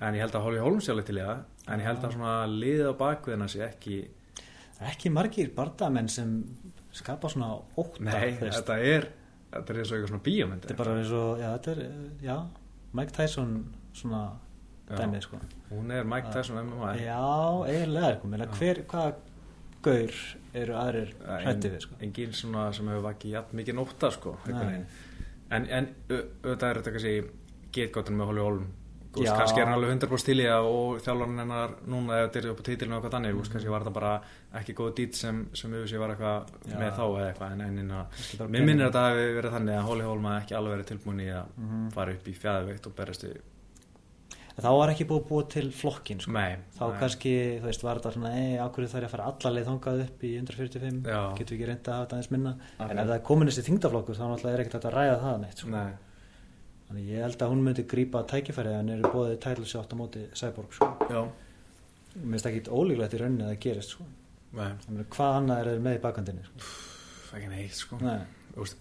[0.00, 2.94] En ég held að Holly Holm sjálf það en ég held að svona liðið á
[3.00, 3.96] bakviðina sé ekki
[4.80, 6.44] ekki margir bardamenn sem
[6.92, 9.08] skapa svona óta nei, þetta er
[9.50, 11.80] þetta er eins og eitthvað svona bíómynd þetta er bara eins og já, þetta er,
[11.86, 12.36] eh, já,
[12.92, 13.54] Mike Tyson
[13.92, 14.22] svona
[14.90, 15.38] dæmið sko.
[15.70, 17.18] Hún er Mike Tyson MMA já,
[17.70, 18.56] eiginlega sko, meina, Já.
[18.58, 19.12] hver, hvað
[19.82, 20.16] gaur
[20.54, 21.94] eru aðrir En- hrætti við sko?
[22.02, 24.36] engin svona sem hefur vakið jafn mikið nótta sko
[25.50, 27.14] en, en auðvitað er þetta kannski
[27.72, 28.66] getgáttin með Holly Holm
[29.10, 32.28] Þú veist, kannski er hann alveg 100% til í það og þjálfarinn hennar núna eða
[32.44, 33.52] er upp á títilinu og eitthvað þannig, mm.
[33.54, 34.12] kannski var þetta bara
[34.60, 36.76] ekki góð dýt sem, sem við sér var eitthvað Já.
[36.78, 37.64] með þá eða eitthvað en,
[38.38, 41.24] bara mér minnir að þetta hafi verið þannig að Holm hafi ekki alveg verið tilbúin
[41.24, 41.88] í að Mhm.
[41.96, 43.40] fara upp í fjæðveikt og berjast við
[44.60, 46.32] þá var ekki búið búa til flokkin sko.
[46.36, 46.98] Nei, þá nei.
[47.00, 50.32] kannski, þú veist, var þetta svona ei, ákveðu ég að fara allarleið þangað upp í
[50.36, 51.20] 145, Já.
[51.38, 52.90] getur við ekki reynda að hafa þetta aðeins minna, Akkurat.
[52.90, 55.70] en ef það er komin þessi þingdaflokkur þá er ekkert að ræða það neitt sko.
[55.70, 55.92] Nei,
[56.90, 60.72] þannig ég held að hún myndi grípa tækifæri en eru title shot á móti Cyborg
[60.74, 60.88] sko.
[61.06, 64.04] mér finnst ekki ólíklegt í rauninni að það gerist sko.
[65.14, 66.70] hvað annað er með í bakandinni sko.
[67.38, 68.20] ekki neitt sko Nei,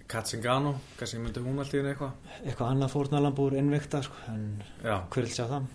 [0.10, 4.16] Katzingano, kannski myndi hún alltaf inn eitthvað eitthvað annað fórnalambúr innvikta sko.
[4.34, 4.48] en
[4.84, 5.68] Já, hver vil sjá það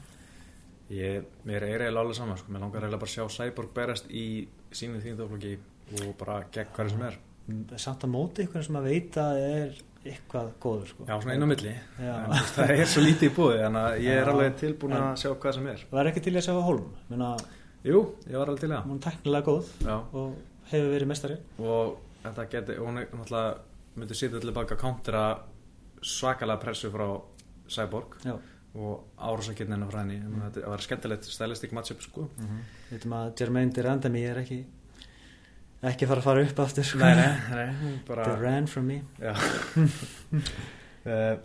[0.91, 4.11] ég, mér er eiginlega alveg saman sko, mér langar eiginlega bara að sjá Cyborg berjast
[4.11, 4.27] í
[4.75, 5.55] sínu þýndaflokki
[6.03, 9.75] og bara gegn hverju sem er Mm, samt að móti ykkur sem að veita er
[10.05, 11.05] eitthvað góður sko.
[11.09, 11.75] Já, svona á milli.
[11.99, 15.31] En, það er svo lítið í búið að ég er alveg tilbúin að En- sjá
[15.35, 15.85] hvað sem er.
[15.91, 17.31] Það er ekki til að sjá Holm Menna,
[17.85, 18.85] Jú, ég var alveg til í það.
[18.89, 20.37] hún er teknilega góð Já, og
[20.71, 23.59] hefur verið mestari og þetta geti, hún er náttúrulega
[23.97, 25.25] myndi sýta til baka countera
[26.03, 27.07] svakalega pressu frá
[27.69, 28.35] Cyborg Já.
[28.75, 30.19] og árásakirnina frá henni.
[30.19, 30.41] Mm.
[30.51, 32.29] þetta var skemmtilegt stylistic matchup sko.
[32.39, 34.65] Við veitum að Jermaine Durandamy er ekki
[35.91, 36.99] ekki fara að fara upp aftur sko.
[36.99, 39.01] nei, nei, nei, bara The ran from me.
[39.21, 39.35] Uh,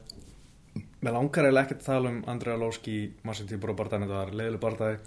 [0.99, 2.95] Mér langar eiginlega ekkert að tala um Andrea Lóski
[3.27, 4.97] Marcin Tíbor og Bardaði þetta var leiðileg Bardaði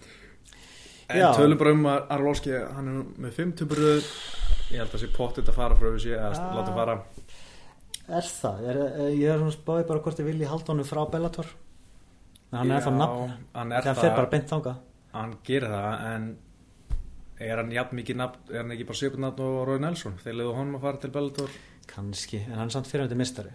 [1.13, 1.27] en Já.
[1.37, 2.95] tölum bara um að Arlóski hann er
[3.27, 4.07] með fimm tuburöð
[4.73, 6.55] ég held að það sé pottit að fara frá þessi eða Ah.
[6.57, 6.95] láta fara.
[8.13, 11.03] Er það, er, er, ég er svona spáði bara hvort ég vilji halda honum frá
[11.13, 11.47] Bellator.
[12.53, 13.35] En hann er Já, það nafn.
[13.55, 14.01] hann er það.
[14.01, 14.75] fer bara beint þanga
[15.13, 16.27] hann gerir það en
[17.43, 20.39] er hann jafn mikið nafn er hann ekki bara svipur nafn og Rói Nelson þeir
[20.39, 21.51] leiðu honum að fara til Bellator
[21.91, 23.53] kannski, en hann er samt fyrirhundi mistari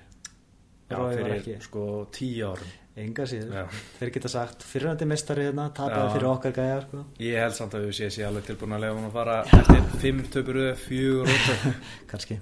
[0.88, 1.56] Já, var fyrir ekki.
[1.64, 1.82] sko
[2.16, 3.66] tíu árum enga síður, Já.
[4.00, 6.14] þeir geta sagt fyrirhundi mistari hérna, tapaði Já.
[6.16, 6.98] fyrir okkar gæja sko.
[7.22, 9.82] Ég held samt að við sé, sé alveg tilbúin að leiða honum að fara eftir
[10.02, 11.56] fimm töpuruð, fjögur róta
[12.12, 12.36] kannski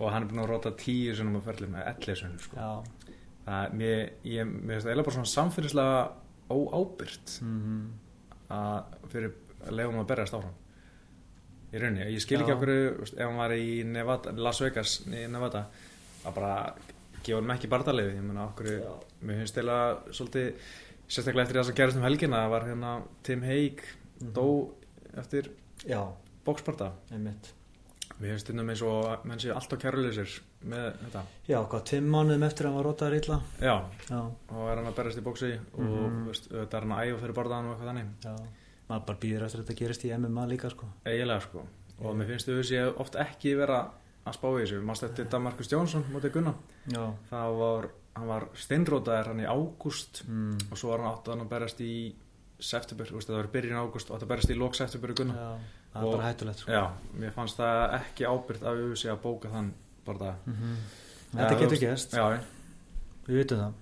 [0.00, 2.54] og hann er búin að róta tíu sinum að ferli með ellir sinum sko.
[2.56, 2.70] já,
[3.44, 5.08] það, ég, mér finnst það eiginlega
[10.40, 10.50] bara
[11.72, 15.66] í rauninni, ég skil ekki okkur ef hann var í Nevada, Las Vegas í Nevada,
[16.24, 16.54] að bara
[17.22, 18.70] gefa hann ekki barndalegu, ég meina okkur
[19.22, 20.52] mér finnst eiginlega svolítið
[21.10, 23.82] sérstaklega eftir það sem gerist um helgina var hérna Tim Haig
[24.20, 24.32] Mhm.
[24.36, 24.46] dó
[25.16, 25.50] eftir
[26.44, 27.52] bóksparta einmitt.
[28.20, 30.28] Við hefum stundum eins og menn séu alltaf kæruleysir
[30.68, 31.22] með þetta.
[31.48, 33.38] Já, hvað, tveim mánuðum eftir að hann var rótaður illa?
[33.60, 33.76] Já,
[34.10, 34.18] Já,
[34.50, 36.26] og er hann að berjast í bóksi og Mhm.
[36.26, 38.10] veist, þetta er hann að æfa fyrir barðan og eitthvað þannig.
[38.24, 38.36] já
[38.90, 41.64] maður bara býður eftir að þetta gerist í MMA líka sko Eiginlega sko.
[42.00, 43.80] Og mér finnst þau sé oft ekki vera
[44.24, 44.78] að spá í þessu.
[44.88, 46.56] Mást þetta Damarkus Jónsson mútið Gunnar.
[46.90, 50.70] Já, Það var, hann var steinrótaðir hann í ágúst mm.
[50.70, 51.92] og svo var hann átt að hann berjast í
[52.60, 55.38] september, það var byrjun ágúst og átt að berjast í lók september í Gunnar.
[55.40, 56.82] já það er bara hættulegt sko Já,
[57.18, 59.70] mér fannst það ekki ábyrgt af UFC að bóka þann
[60.06, 60.50] bara það.
[60.52, 60.74] Mhm.
[61.30, 62.26] Já, Þetta getur Já,
[63.26, 63.78] við vitum það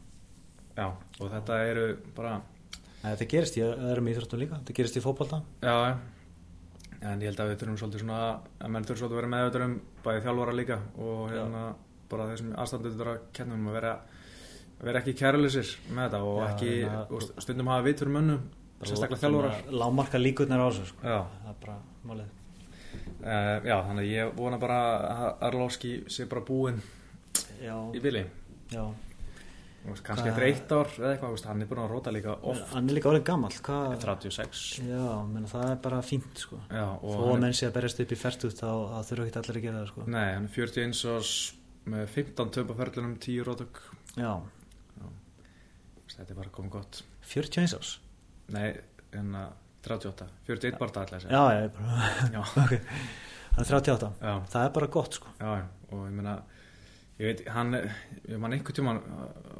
[0.78, 0.86] já,
[1.18, 2.32] og þetta eru bara,
[3.02, 5.38] Þetta gerist í öðrum íþróttum líka, þetta gerist í fótbolta.
[5.62, 5.74] Já,
[6.98, 8.20] en ég held að við þurfum svolítið svona,
[8.58, 11.62] að menn þurfum svolítið að vera meðvitað um bæði þjálfara líka og hérna
[12.10, 13.92] bara þessum aðstandur að kennum að vera,
[14.82, 18.42] vera ekki kæruleysir með þetta og Já, ekki, hérna, og stundum hafa vit fyrir mönnum,
[18.82, 19.62] sérstaklega þjálfarar.
[19.84, 21.06] Lámarka líkurnar á þessu sko.
[21.06, 21.78] Já, Það er bara
[22.10, 22.34] málið.
[23.18, 24.78] Uh, já, þannig að ég vona bara
[25.12, 26.78] að Arlovski sé bara búinn
[27.60, 28.22] Já, í bili.
[28.72, 28.82] já
[30.04, 32.66] kannski eftir eitt ár eða eitthvað, veist, hann er búinn að róta líka oft.
[32.74, 33.24] Hann er líka orðin
[33.68, 36.58] hvað 36 Já, menn það er bara fínt sko.
[36.68, 38.68] Já, og Þó að menn sé að berjast upp í fertut þá
[39.08, 40.06] þurfa ekki allir að gera það sko.
[40.12, 41.32] Nei, hann er 41 árs
[41.88, 43.80] með 15 töpaferðlunum, 10 rótök.
[44.18, 44.32] Já,
[46.18, 47.00] Þetta er bara komið gott.
[47.30, 47.90] 41 árs?
[48.50, 48.68] Nei,
[49.14, 49.50] en að
[49.86, 51.98] 38 41 bara daglega Já, já, ég bara,
[52.32, 52.72] já, ok.
[53.54, 55.34] Hann er 38 já, Það er bara gott sko.
[55.38, 56.34] Já, já, og ég meina
[57.18, 57.76] ég veit, hann,
[58.28, 58.96] ég man einhvern tíma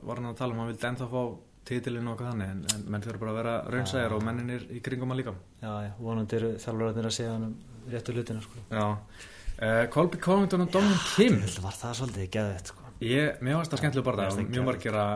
[0.06, 1.22] var hann að tala um að hann vildi ennþá fá
[1.68, 4.82] titilinn og eitthvað þannig, en, en menn þurfa bara að vera raunsæðir og menninir í
[4.84, 5.34] kringum hann líka.
[5.60, 7.56] Já, já, vonandi eru þjálfurarnir að segja hann um
[7.92, 8.64] réttu hlutina sko.
[8.72, 11.40] Já, uh, Colby Covington og Dominic Kim.
[11.44, 12.88] Þetta var það svolítið geðvett sko.
[12.98, 15.10] Ég, mér varst það skemmtilega bara það það mjög margir að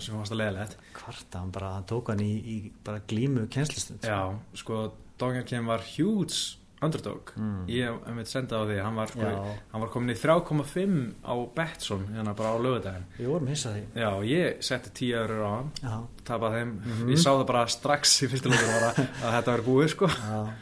[0.00, 2.54] sem varst að leiðilegt Hvarta, hann bara, hann tók hann í, í
[2.86, 4.20] bara glímu kennslistund Já,
[4.56, 4.78] sko,
[5.20, 7.30] Dominic Kim var huge underdog.
[7.40, 7.62] Mm.
[7.72, 9.30] Ég hef mitt sendað á því, hann var, sko,
[9.72, 13.84] hann var komin í 3,5 á Betsson hérna bara á lögudaginn Við vorum hissað því.
[14.02, 17.08] Já, ég setti 10 eurur á hann tapað þeim, Mhm.
[17.14, 20.06] ég sá það bara strax í fyrsta leikur að, að þetta verið búið sko.
[20.08, 20.52] Já.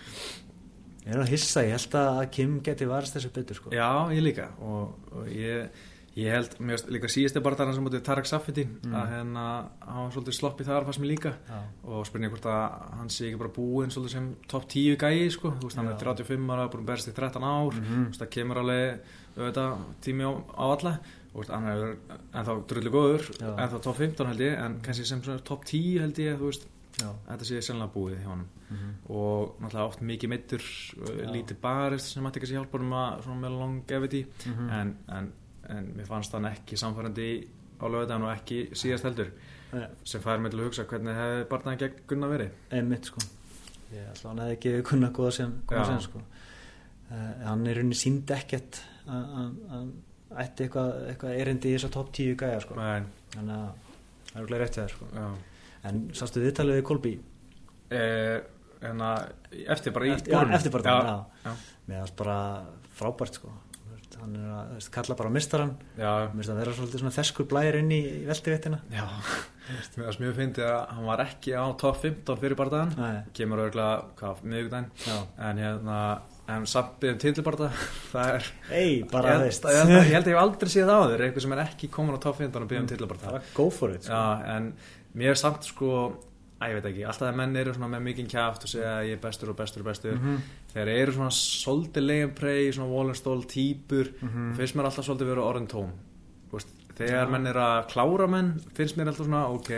[1.05, 3.71] Ég er að hissa, ég held að Kim geti varst þessu betur sko.
[3.77, 4.47] Já, ég líka.
[4.65, 5.69] Og, og ég,
[6.17, 9.45] ég held, mér finnst líka síðasti barðarinn sem mútið Tarek Safeti að hérna,
[9.83, 11.59] hann var svolítið sloppið þar fannst mér líka Já,
[11.91, 15.51] og spurning hvort að hann sé ekki bara búinn svolítið sem top 10 gæi sko,
[15.59, 16.15] þú veist hann er Já.
[16.15, 18.05] 35 ára, búinn berst í 13 ár Mhm.
[18.05, 19.01] þú veist það kemur alveg
[19.37, 20.93] auðvitað, tími á, á alla
[21.35, 21.97] og veist, hann er
[22.33, 23.51] ennþá drullu góður Já.
[23.59, 26.67] ennþá top 15 held ég, en kannski sem svona top 10 held ég, þú veist,
[26.95, 28.91] já þetta sé sennilega búið hjá honum Mhm.
[29.11, 31.27] og náttúrulega oft mikið meittur Já.
[31.35, 34.71] lítið barist sem ætti kannski hjálpa honum að svona með longevity Mhm.
[34.71, 35.33] en, en,
[35.69, 37.29] en mér fannst hann ekki samfærandi
[37.81, 39.31] á lögðan og ekki síðast heldur.
[39.75, 42.51] Nei, sem fær mig til að hugsa hvernig hefði barnaðin gegn Gunnar verið.
[42.71, 43.21] Einmitt sko.
[43.95, 45.53] Ég ætla hann hefði ekki kunna góða sem,
[46.01, 46.23] sko.
[47.11, 49.91] Uh, Hann er rauninni sínd ekkert að að- að
[50.45, 52.75] ætti eitthvað, eitthvað erindi í þessa top 10 gæja sko.
[52.75, 53.69] Þannig að
[54.31, 55.07] það er okkur rétt þér sko.
[55.15, 55.27] Já.
[55.85, 57.21] En sástu viðtalið við Kolby
[57.91, 58.41] Eh,
[58.81, 59.33] að
[59.69, 60.55] eftir bara í Eftir, borðinu.
[60.57, 60.83] eftir bara
[61.45, 61.53] já.
[61.89, 62.65] Mér finnst bara
[62.97, 63.53] frábært sko
[64.21, 67.49] Hann er að veist, kalla bara mistaran já, Mér finnst að vera svolítið svona feskur
[67.51, 68.79] blæðir inn í veltivéttina.
[68.93, 69.07] Já.
[69.97, 72.95] mér varst mjög fyndið að hann var ekki á top 15 fyrir barðan
[73.37, 74.91] kemur hvað, miðugdæn
[75.49, 75.99] en hérna
[76.53, 77.71] en samt byggðum titilbarða
[78.13, 81.01] það er Ei, bara ég, ég, held ég held að ég hef aldrei séð það
[81.07, 81.25] áður.
[81.25, 84.05] Eitthvað sem er ekki komin á top 15 og byggðum titilbarða Bara go for it
[84.05, 84.13] sko.
[84.13, 84.71] já, en
[85.17, 85.91] mér er samt sko
[86.61, 89.07] að ég veit ekki, alltaf að menn eru svona með mikinn kjáft og segja að
[89.09, 90.37] ég er bestur og bestur og bestur Mhm.
[90.73, 94.55] þegar eru svona svolítið legin prey svona Wallenstól típur Mhm.
[94.57, 95.91] finnst mér alltaf svolítið vera orðin tóm
[96.51, 97.31] Þú veist, þegar Já.
[97.31, 99.71] menn er að klára menn finnst mér alltaf svona, ok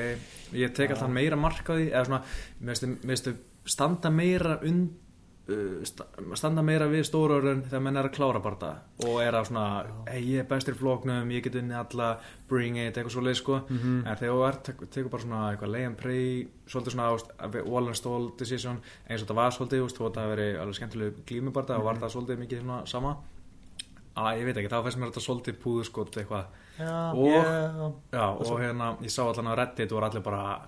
[0.52, 0.94] ég tek Já.
[0.94, 2.22] alltaf meira mark á því eða svona,
[2.62, 4.90] mér finnst- finnst standa meira und,
[6.34, 8.70] standa meira við stóra orðin þegar menn er að klára barða
[9.06, 9.66] og er að svona,
[10.10, 12.08] hey, ég er bestur í flóknum ég get unni alla,
[12.50, 13.60] bring it, eitthvað svo leið sko.
[13.68, 13.94] Mhm.
[14.06, 17.16] en þegar þú ert, tek- tekur bara svona eitthvað lay and pray, svolítið svona þú
[17.16, 20.74] veist, Wallenstól decision, eins og þetta var svolítið, þú veist, þú veist, það veri alveg
[20.80, 23.16] skemmtilegu glímubarda og var það svolítið mikið svona sama.
[24.16, 28.26] Að ég veit ekki, þá fannst mér þetta svolítið púðuskot eitthvað, Já, Og- ég, já,
[28.36, 30.60] og hérna ég sá allan á Reddit og voru allir bara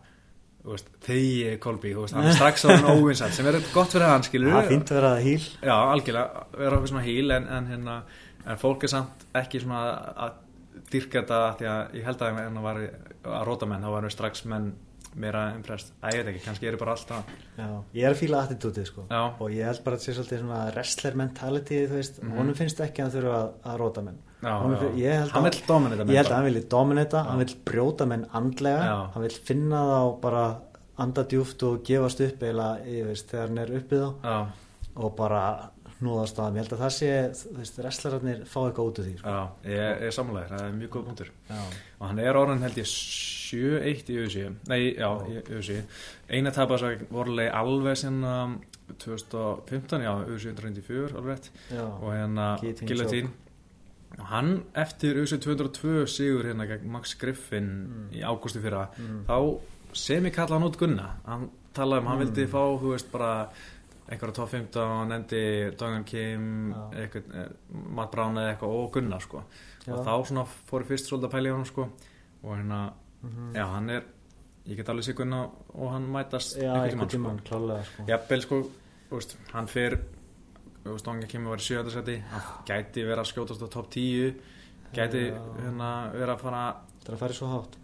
[1.06, 4.68] þegi Kolby, hann er strax á hann óvinsætt, sem er gott fyrir hann, skilur það
[4.72, 8.02] fínt að vera híl Já, algjörlega, vera okkur svona híl en, en, hérna,
[8.46, 9.80] en fólk er samt ekki svona
[10.28, 10.36] að
[10.92, 14.16] dyrka þetta því að ég held að hann var að róta menn, þá varum við
[14.18, 14.68] strax menn
[15.18, 18.18] meira impressed, að ég veit ekki, kannski er ég bara alltaf Já, ég er að
[18.20, 19.06] fíla attitútið sko.
[19.10, 19.22] Já.
[19.40, 22.36] og ég held bara að þetta sé svolítið svona wrestler mentality, þú veist, Mhm.
[22.38, 25.62] honum finnst ekki að hann þurfa að, að róta menn Ég held Hann að- vill
[25.66, 26.36] dominita menn Ég held að bara.
[26.36, 27.28] hann vilji dominita, Já.
[27.30, 30.44] hann vill brjóta menn andlega, hann vill finna þá bara
[30.98, 34.46] anda djúft og gefast upp eða, þegar hann er uppið þá.
[34.98, 35.70] Og bara
[36.02, 37.10] núðast að ég held að það sé,
[37.56, 39.28] veist, wrestlerarnir fá eitthvað út úr því sko.
[39.28, 41.30] Já, ég er sammálaðir, það er mjög góð punktur.
[41.50, 41.56] Já,
[42.00, 45.82] og hann er orðin held ég 7-1 í auðsí nei, já, í auðsí
[46.30, 48.34] eina tapast að vorulega alveg sinna
[49.02, 52.48] 2015, já, auðsí 194 alveg og hérna
[52.86, 53.30] Guillotine
[54.18, 58.10] og hann eftir auðsí 202 sigur hérna gegn Max Griffin Mm.
[58.12, 59.60] í ágústi fyrra mm, þá
[59.92, 62.24] sem ég kalla hann út Gunna hann talaði um, hann Mm.
[62.26, 63.48] vildi fá, þú veist, bara
[64.10, 66.90] einhverja top 15 og nefndi Dongan Kim, Já.
[67.02, 67.48] eitthvað, eh,
[67.94, 69.42] Matt Brown eða eitthvað og Gunna sko.
[69.86, 69.92] Já.
[69.94, 71.88] og þá svona fór ég fyrst svolítið að pæla í honum sko.
[72.44, 73.52] og hérna, mhm.
[73.54, 74.02] já hann er
[74.66, 78.04] ég get alveg sér Gunna og hann mætast Já, einhvern tímann, klálega sko.
[78.08, 78.62] jafnvel sko
[79.10, 79.98] þú veist, hann fer
[81.04, 82.16] Dongan Kim var í sjöðarsæti
[82.68, 84.34] gæti vera að skjótast á top 10
[84.96, 85.38] gæti Já.
[85.62, 86.62] hérna vera að fara
[86.98, 87.76] Það er að fara svo hátt.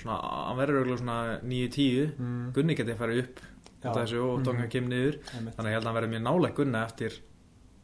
[0.00, 0.16] Svona,
[0.48, 2.52] hann verður auðvitað svona 9-10 mm.
[2.56, 3.40] Gunni geti að fara upp
[3.86, 4.68] þessu og Mhm.
[4.70, 5.18] Kim niður.
[5.36, 5.54] Einmitt.
[5.56, 7.12] þannig að ég held að hann verður mjög nálega Gunna eftir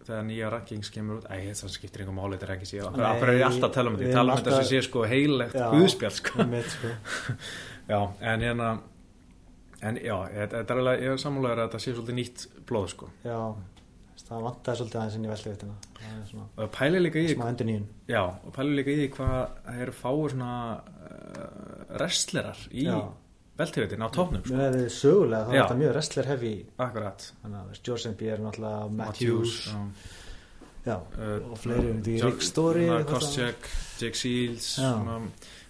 [0.03, 1.27] þegar nýja rankings kemur út.
[1.31, 3.91] Æ, það skiptir einhver máli þetta rankings ég Nei, okkur er ég alltaf að tala
[3.91, 4.09] um við þetta?
[4.09, 6.47] Ég tala um þetta sem sé sko heilegt guðspjall sko.
[6.73, 6.89] sko.
[7.93, 8.71] já, en hérna
[9.83, 13.11] en já, þetta er alveg ég er sammálaður að þetta sé svolítið nýtt blóð sko.
[13.25, 13.39] Já,
[14.29, 17.45] það vantaði svolítið aðeins inn í veldivitina Það er svona og pæli líka í smá
[17.53, 19.35] endur nýjun já, og pæli líka í hvað
[19.67, 22.97] það eru fáir svona uh, wrestlerar í Já.
[23.61, 24.55] veltíðvitin á topnum sko.
[24.57, 27.27] Mér hefði sögulega, er þetta mjög wrestler heavy akkurat.
[28.19, 29.81] Pierre, náttúrulega Matthews já.
[30.83, 33.69] Já, Uh, og fleiri því John- Rick Story hérna, Koscheck,
[34.01, 34.89] Jake Seals Já.
[34.97, 35.21] svona,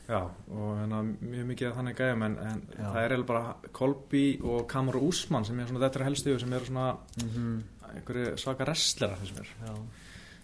[0.08, 4.22] já, og hérna, mjög mikið af þannig gæðum en, en það er eiginlega bara Kolby
[4.42, 6.86] og Kamur Úsmann sem er svona þetta er helstu sem eru svona
[7.20, 7.62] Mhm,
[7.96, 9.74] einhverju svaka wrestlera þessum er Já,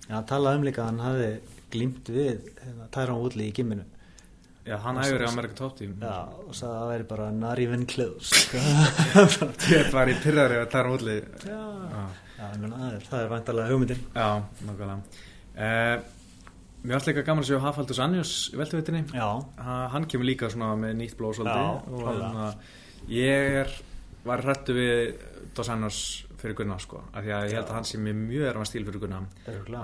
[0.08, 1.30] Já hann talaði um líka að hann hafði
[1.72, 3.86] glímt við hérna, Tyrone Woodley í gimminu
[4.68, 5.96] já, hann Og æfur í Top Team.
[6.02, 8.44] Já, og sagði að það væri bara not even close
[9.74, 12.04] ég var í pyrraðri að tæra útli Já, já,
[12.38, 14.02] Já ég meina, það er, það vantarlega hugmyndin.
[14.14, 14.28] Já
[14.68, 15.24] nákvæmlega.
[15.58, 16.14] Uh,
[16.78, 19.26] Mér varst líka gaman að sjá Hafaldus Anjos í veltuvitinni Já,
[19.90, 20.46] hann kemur líka
[20.78, 22.28] með nýtt blóð Já, svolítið og klárlega.
[22.28, 22.46] hérna,
[23.10, 23.72] ég er,
[24.28, 25.00] var hrættu við
[25.58, 25.98] Dos Anjos
[26.38, 28.84] fyrir Gunnar sko af því að ég held að hann sé með mjög erfan stíl
[28.86, 29.24] fyrir Gunnar.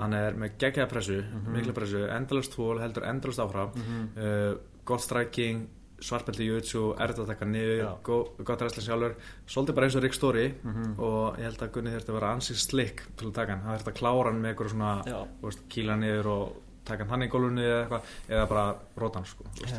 [0.01, 1.53] Hann er með geggjaða pressu, Mhm.
[1.55, 3.73] mikla pressu endalust tól, heldur endalust áfram.
[3.75, 4.09] Mhm.
[4.17, 5.67] uh, gott striking
[6.01, 9.13] svartbelti jutsu, erfitt að taka niður go, gott ræsla sjálfur.
[9.47, 10.99] Svolítið bara eins og Rick Story Mhm.
[10.99, 13.79] og ég held að Gunni þurfti að vera ansið slick til að taka hann, það
[13.79, 15.03] þurfti að klára hann með eitthvað svona
[15.41, 19.43] veist, kýla niður og taka hann í gólunni eða eitthvað eða bara róta hann sko
[19.45, 19.75] veist,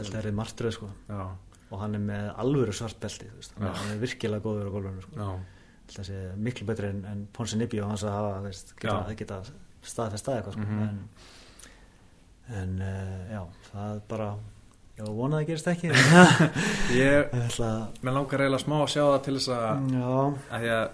[0.73, 0.89] sko.
[1.09, 1.29] Já,
[1.71, 3.53] og hann er með alvöru svart belti þú veist.
[3.61, 5.17] hann, er, virkilega góður á gólfinu sko.
[5.95, 9.41] Sé miklu betri en, en Ponsi Nibbi og hans að hafa veist, geta, geta
[9.87, 10.67] staðfest að eitthvað sko.
[10.67, 10.83] Mhm.
[10.83, 10.99] en,
[12.61, 14.29] en uh, já, það bara
[14.97, 15.93] já, vonaði að gerist ekki
[17.05, 17.73] ég ætla
[18.03, 19.67] mér langar eiginlega smá að sjá það til þess að,
[20.07, 20.87] að, því að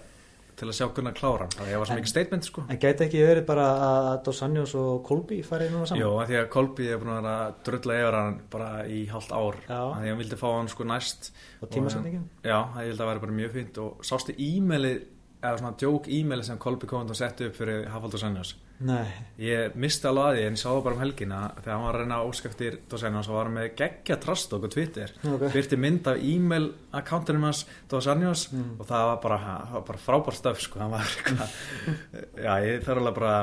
[0.59, 2.63] til að sjá Gunnar klára hann, það var svo mikið statement sko.
[2.69, 6.03] en gæti ekki verið bara að Dos Anjos og Kolby farið núna saman?
[6.03, 9.33] Jó, að því að Kolby er búin að að drulla yfir hann bara í hálft
[9.33, 9.57] ár.
[9.67, 9.79] Já.
[9.79, 11.31] að því að hann vildi fá hann sko næst.
[11.61, 12.27] Og tímasendingin?
[12.43, 13.81] Já, það held að vera bara mjög fínt.
[13.83, 15.01] Og sástu e-mailið
[15.43, 19.05] eða svona djók e-mailið sem Kolby kom og setti upp fyrir Hafald og Sennjós nei,
[19.39, 21.95] ég misti alveg að því en ég sá það bara um helgina þegar hann var
[21.95, 26.07] að reyna að óskæftir Dósennjós og var með geggja trastok og Twitter ok byrti mynd
[26.11, 28.75] af e-mail akkántunum hans Dósennjós Mm.
[28.79, 31.49] og það var bara, bara frábær stöf sko, hann var eitthvað
[32.45, 33.35] já, ég þarf alveg bara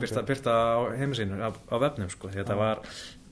[0.00, 0.26] byrta, Ok.
[0.26, 2.58] byrta á heimisínu á, á vefnum sko, þetta Já.
[2.58, 2.82] var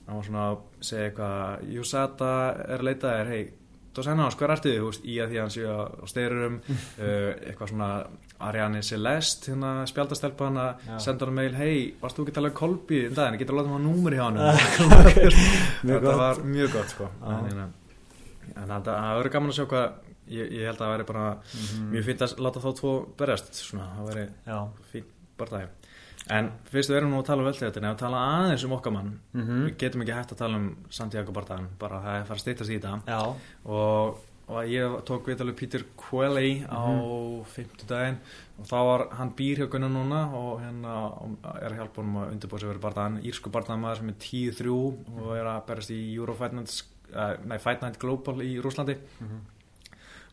[0.07, 2.31] hann var svona að segja eitthvað Júsata
[2.65, 3.43] er að leita þér, hei
[3.95, 5.77] Dósennjós, hvað ertu þið, þú veist, í að því að hann sé á
[6.11, 7.87] styrurum, uh, eitthvað svona
[8.49, 10.49] Ariane Celeste, hérna spjaldastelpa
[10.85, 10.99] Já.
[11.03, 13.61] senda hann mail, hei, varst þú ekki að tala um Kolby um daginn, getur að
[13.63, 14.37] láta hann númur hjá hann
[15.89, 16.93] þetta var mjög gott.
[16.93, 17.09] sko.
[17.25, 17.67] En, hérna,
[18.55, 19.87] en það verður gaman að sjá hvað
[20.29, 21.89] ég, ég held að það væri bara Mhm.
[21.95, 24.25] mjög fínt að láta þá tvo berjast svona, það væri
[24.93, 25.49] fínt bara
[26.29, 29.19] en fyrst við erum nú að tala um ef við tala aðeins um okkar mann
[29.33, 29.65] Mhm.
[29.67, 32.43] við getum ekki hægt að tala um Santiago Bardagan bara það er að fara að
[32.43, 33.01] stýttast í þetta
[33.65, 34.17] og,
[34.49, 37.45] og ég tók við alveg Peter Quelly á Mhm.
[37.45, 38.17] fimmtudaginn
[38.59, 42.17] og þá var hann býr hjá Gunnar núna og hérna og er að hjálpa honum
[42.23, 44.69] að undirbúa sig verið bardagan írsku bardagamæður sem er 10-3
[45.21, 46.83] og er að berast í Eurofight Night,
[47.15, 49.39] uh, nei, Fight Night Global í Rúslandi Mhm.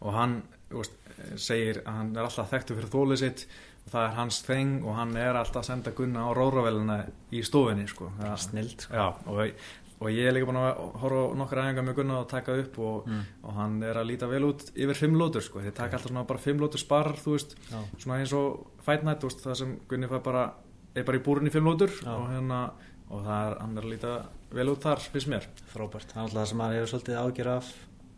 [0.03, 0.93] og hann veist,
[1.37, 4.95] segir að hann er alltaf þekktu fyrir þólið sitt og það er hans þeng og
[4.99, 6.97] hann er alltaf að senda Gunna á róravelina
[7.33, 8.09] í stofinni sko.
[8.37, 8.95] Snild sko.
[8.95, 9.53] Já, og,
[10.01, 12.79] og ég er líka búin að horfa á nokkra æfingar með Gunna og taka upp
[12.79, 13.23] og, Mm.
[13.45, 15.61] og hann er að líta vel út yfir fimm lótur sko.
[15.63, 17.55] þeir taka alltaf svona bara fimm lótur spar þú veist,
[17.99, 20.53] svona eins og Fight Night þú veist, það sem Gunni fær bara
[20.97, 22.71] er bara í búrin í fimm lótur og, hérna,
[23.11, 24.13] og það er, hann er að líta
[24.51, 25.47] vel út þar finnst mér.
[25.73, 27.73] Frábært, það er alltaf það sem maður hefur svolítið ágjör af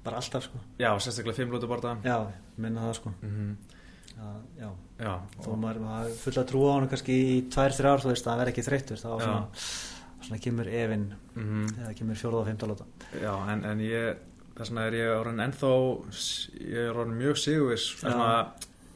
[0.04, 0.58] bara alltaf sko.
[0.78, 2.18] Já, sérstaklega fimm lótur bara já,
[2.56, 3.12] minna það sko.
[3.22, 3.56] Mm
[4.18, 8.04] að, já, já, þó maður, maður fulla trú á hann kannski í tvær, þrjár ár,
[8.04, 9.18] þú veist, að hann verði ekki þreyttur þá Já.
[9.24, 9.66] svona,
[10.26, 11.06] svona kemur efinn
[11.38, 14.22] mm eða kemur fjórða og fimmta lóta Já, en, en ég
[14.58, 15.74] þess vegna er ég orðin ennþá
[16.64, 18.00] ég er orðin mjög sigurvis Já.
[18.02, 18.30] svona,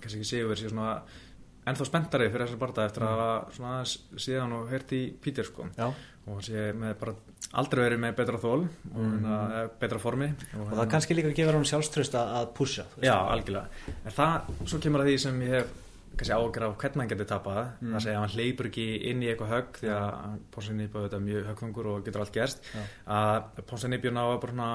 [0.02, 0.96] kannski ekki sigurvis ég er svona
[1.70, 5.68] ennþá spenntari fyrir þessar barða eftir að hafa svona síðan og heyrt í Pítur sko
[5.76, 7.14] já, og hans ég með bara
[7.60, 9.28] aldrei verið með betra þól og mm.
[9.78, 10.28] betra formi
[10.58, 12.86] og það kannski líka gefur hann sjálfströst að, að pusha.
[13.04, 13.92] Já, algjörlega.
[14.02, 15.72] En það, svo kemur að því sem ég hef
[16.16, 17.92] kannski ágjör af hvernig hann getur tapað Mm.
[17.94, 21.16] það segja að hann hleypur ekki inn í eitthvað högg því að Ponsin Nýbjörn þetta
[21.16, 22.82] er mjög höggfungur og getur allt gerst Já.
[23.06, 24.70] að Ponsin Nýbjörn á að bara svona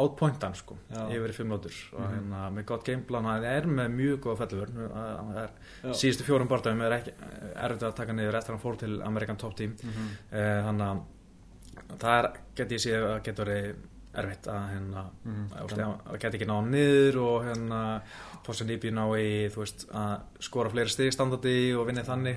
[0.00, 1.06] outpointan sko, Já.
[1.10, 2.14] yfir í fimm lótur og Mhm.
[2.14, 5.50] hérna með gott gameplan hann er með mjög góða felluvörn
[5.84, 5.92] Já.
[5.92, 7.12] síðustu fjórum barndagum er ekki
[7.56, 10.08] erfitt að taka niður eftir að hann fór til Amerikan Top Team Mhm.
[10.32, 13.74] eh, þannig að það er, get ég sé að getur verið
[14.14, 15.44] erfitt að hérna Mhm.
[15.54, 18.02] að það get ekki náða niður og hérna
[18.44, 22.36] Posse Nýbjörn ná í þú veist að skora fleiri stig standardi og vinni þannig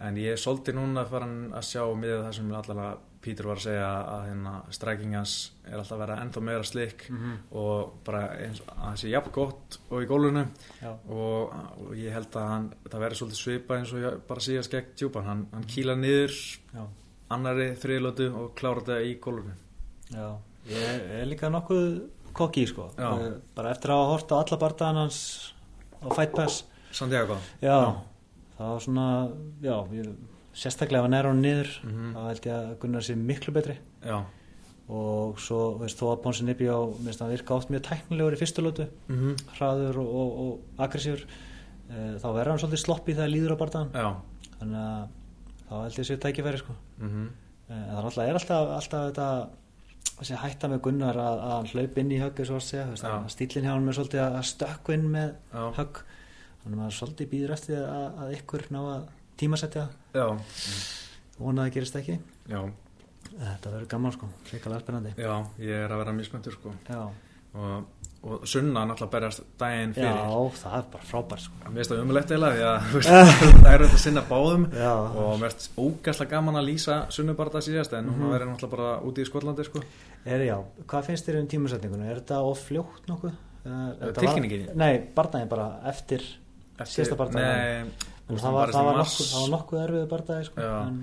[0.00, 3.66] en ég er svolítið núna farin að sjá með það sem allavega Pítur var að
[3.66, 7.32] segja að hérna striking hans er alltaf að vera ennþá meira slik Mhm.
[7.52, 10.48] og bara eins að það sé jafn gott og í gólunum
[11.06, 11.52] og,
[11.84, 14.86] og ég held að hann, það verður svolítið svipa eins og ég bara síðast gegn
[14.96, 16.32] djúpan hann, hann kýla niður
[16.74, 16.86] Já.
[17.30, 19.58] annari þriðlötu og klára þetta í gólunum
[20.10, 20.38] Já,
[20.68, 21.86] ég er líka nokkuð
[22.36, 23.10] kokki sko, Já.
[23.18, 25.20] Eh, bara eftir að hafa hort á alla bardaðan hans
[26.02, 26.64] á Fight Pass.
[26.92, 27.36] Santiago.
[27.62, 27.96] Já,
[28.58, 29.06] það var svona
[29.62, 30.10] já, ég,
[30.54, 32.12] sérstaklega ef hann er á hann niður Mhm.
[32.14, 33.78] þá held ég að Gunnar sé miklu betri.
[34.04, 34.24] Já.
[34.90, 38.38] Og svo, veist, þó að Ponsi Nibbi á minnst hann virka oft mjög tæknilegur í
[38.40, 39.36] fyrstu lótu mm -hmm.
[39.54, 41.24] hraður og, og, og aggressífur.
[41.90, 44.16] E, þá verður hann svolítið sloppy þegar líður á bardaðan Já.
[44.58, 45.08] Þannig að
[45.70, 46.72] þá held ég sé tækifæri sko.
[46.98, 47.30] Mm
[47.70, 49.48] Eh, en það er alltaf, er alltaf, alltaf þetta
[50.20, 52.42] þessi hætta með Gunnar að, að hann hlaup inn í högg
[53.34, 55.62] stílinn hjá hann er svolítið að stökku inn með Já.
[55.80, 56.02] högg.
[56.60, 59.08] Þannig að maður svolítið býður eftir að, að ykkur ná að
[59.40, 59.86] tímasetja.
[60.12, 60.26] Já.
[61.40, 62.18] Vona að gerist ekki.
[62.50, 62.60] Já.
[63.30, 65.14] Þetta verður gaman sko, hrikalega spennandi.
[65.16, 66.72] Já, ég er að vera spenntur sko.
[66.90, 67.00] Já,
[67.54, 71.90] og, og sunna náttúrulega berjast daginn fyrir já það er bara frábær sko Mér finnst
[71.94, 73.06] það umulegt eiginlega því að
[73.64, 74.90] það er auðvitað að sinna báðum já,
[75.22, 78.20] og mér finnst ógæslega gaman að lýsa sunnubarða síðast en Mhm.
[78.20, 79.80] hún verður náttúrulega bara úti í Skotlandi sko
[80.26, 80.56] er, já,
[80.86, 83.32] hvað finnst þér um tímasetningunum er þetta of fljótt nokkuð
[83.64, 84.68] þetta var- tilkynningin?
[84.76, 86.20] nei, barnaðin bara eftir
[86.80, 87.48] Síðasta bardaga.
[87.56, 87.90] Nei,
[88.40, 90.60] það var, það var, nokkuð, nokkuð erfið bardaði sko.
[90.64, 90.76] Já.
[90.88, 91.00] en,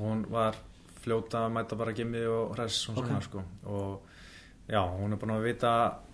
[0.00, 0.56] hún var
[1.04, 4.00] fljóta mæta bara gimmi og hress og svona sko og
[4.70, 5.72] já, hún er búin að vita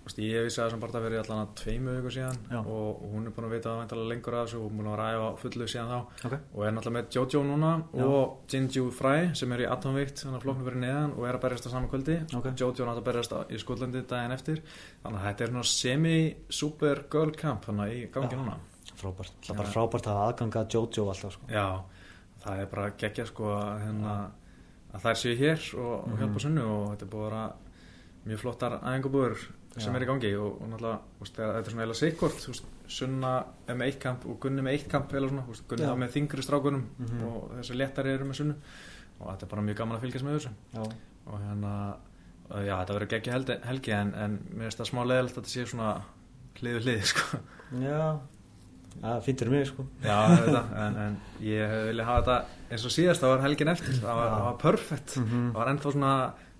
[0.09, 2.59] veist, ég vissi að þessum bara verið allan að tveimu viku síðan Já.
[2.59, 4.89] og hún er búin að vita að væntalega lengur af þessu og hún er búin
[4.89, 6.39] að ræða fullu síðan þá okay.
[6.53, 8.05] og er náttúrulega með Jojo núna Já.
[8.09, 11.43] og Jinju Fry sem er í atomvikt þannig að flokknum fyrir neðan og er að
[11.45, 12.49] berjast á sama kvöldi Ok.
[12.57, 14.63] Jojo er náttúrulega að berjast í Skotlandi daginn eftir
[15.03, 18.57] þannig að þetta er svona semi-super girl camp þannig að í gangi núna
[18.99, 21.47] frábært, það er bara frábært að aðganga að Jojo alltaf sko.
[21.53, 21.67] Já,
[22.43, 24.15] það er bara geggja sko að, hérna,
[24.91, 26.43] að þær séu hér og, og hjálpa Mhm.
[26.43, 27.53] sunnu og þetta er búið að
[28.29, 29.45] mjög flottar æfingabúður
[29.77, 32.47] sem er í gangi og, og náttúrulega úst, þetta er svona eða sikkort
[32.89, 33.33] sunna
[33.69, 35.91] með eitt kamp og Gunni með eitt kamp svona, úst, Gunni Já.
[35.93, 37.23] þá með þingri strákunum Mhm.
[37.29, 38.55] og þessi léttari eru með sunnu
[39.19, 40.51] og þetta er bara mjög gaman að fylgjast með þessu.
[40.73, 40.83] Já,
[41.27, 41.73] og hérna,
[42.65, 43.33] já þetta verður geggja
[43.69, 46.01] helgi, en, en mér finnst það smá leðilegt að þetta sé svona
[46.59, 47.39] hliðu hliði sko.
[47.83, 48.19] Já.
[48.99, 49.85] Það finnir mig sko.
[50.03, 52.37] Já, þetta, en, en ég hef viljað hafa þetta
[52.73, 55.43] eins og síðast, það var helgin eftir það var, það var perfect Mhm.
[55.53, 56.13] það var ennþá svona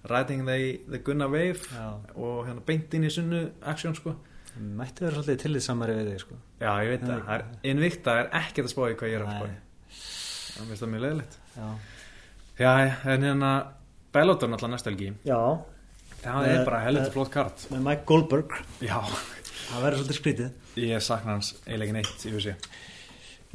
[0.08, 4.16] riding the, the gunna wave já, og hérna beint inn í sunnu action sko.
[4.60, 6.38] Mætti vera svolítið til því samari við þig sko.
[6.60, 7.34] Já, ég veit það, það.
[7.36, 9.58] er innvikta er ekkert að spá í hvað ég er að spá í.
[10.50, 11.68] Það finnst það mjög leðilegt já,
[12.60, 12.72] Já,
[13.14, 13.52] en hérna
[14.12, 15.12] Bellator náttúrulega næstu helgi.
[15.28, 15.40] Já.
[16.20, 17.14] Það er bara helviti eh.
[17.14, 17.68] flott kart.
[17.72, 18.98] með Mike Goldberg, Já,
[19.70, 20.50] það verður svolítið skrítið.
[20.84, 22.56] Ég sakna hans eiginlega neitt í þessi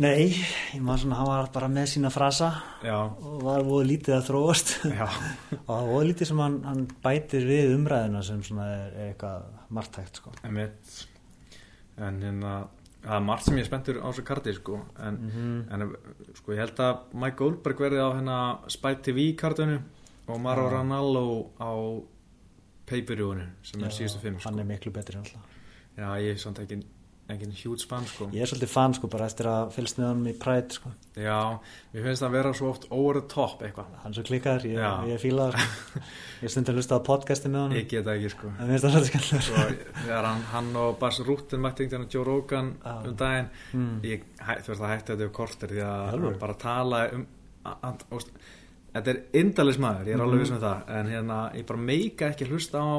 [0.03, 0.35] nei,
[0.75, 2.49] ég maður svona, hann var bara með sína frasa
[2.83, 4.73] Já, og var voða lítið að þróast.
[4.85, 9.13] Og það var voða lítið sem hann, hann bætir við umræðina sem svona er, er
[9.13, 9.45] eitthvað
[9.79, 10.33] margtækt sko.
[10.49, 10.97] Emitt
[12.03, 12.55] en hérna
[13.05, 14.81] það er margt sem ég spenntur á þessu karti sko.
[14.99, 15.87] En mm En
[16.41, 18.39] sko ég held að Mike Goldberg verði á hérna
[18.73, 19.79] Spike TV kartinu
[20.27, 20.73] og Maro Já.
[20.79, 21.25] Ranallo
[21.61, 21.71] á
[22.89, 24.49] pay-per-viewinu sem er síðustu fimm sko.
[24.51, 25.55] hann er miklu betri alltaf.
[25.95, 26.83] Já, ég er samt ekki
[27.33, 28.27] engin huge fan sko.
[28.37, 31.37] ég er svolítið fan sko bara eftir að fylgst með honum í Pride sko Já,
[31.95, 33.95] mér finnst það að vera svo oft over the top eitthvað.
[34.03, 36.03] hann svo klikkaður, ég, ég fíla það sko.
[36.45, 38.51] ég stundi að hlusta á podcasti með honum Ég get það ekki sko.
[38.59, 42.73] mér finnst það svolítið þegar hann, hann og Bas Rúttin mætti einhvern veginn Joe Rogan
[42.85, 42.95] Já.
[43.09, 43.95] um daginn mm.
[44.11, 47.25] ég, þú veist að hætti þetta yfir kortir því að bara tala um
[47.65, 48.29] að, að,
[48.95, 50.43] þetta er indalis maður, ég er alveg Mhm.
[50.45, 52.93] viss með það en hérna, ég bara meika ekki hlusta á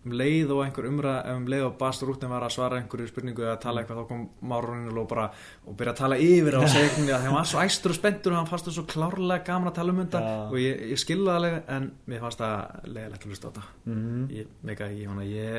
[0.00, 3.44] um leið og einhver umræð um leið og Bast Rúttin var að svara einhverju spurningu
[3.44, 5.26] eða tala eitthvað þá kom Márunin og bara
[5.66, 8.40] og byrja að tala yfir á segjum að hann var svo æstur og spenntur og
[8.40, 10.22] hann fannst það svo klárlega gaman að tala um þetta.
[10.24, 10.38] Já.
[10.46, 13.66] og ég, ég skilði það alveg en mér fannst það leiðilegt að hlusta á þetta.
[13.90, 14.22] Mm.
[14.38, 15.58] ég meika ekki, hana, ég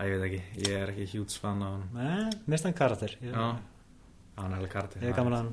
[0.00, 3.16] að ég veit ekki, ég er ekki hjúts fan af hann Nei, mest hann karakter.
[3.20, 3.50] Ég, Já,
[4.40, 4.70] hann er
[5.04, 5.52] Ég hann.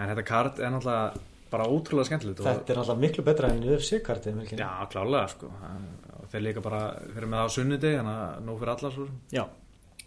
[0.00, 3.98] En þetta kart er náttúrulega bara ótrúlega skemmtilegt Þetta er alltaf miklu betra enn UFC
[4.06, 5.50] kartið Já, klálega sko
[6.32, 6.82] þeir líka bara
[7.14, 9.44] fyrir með það á sunnudi þannig að nú fyrir allar svo Já.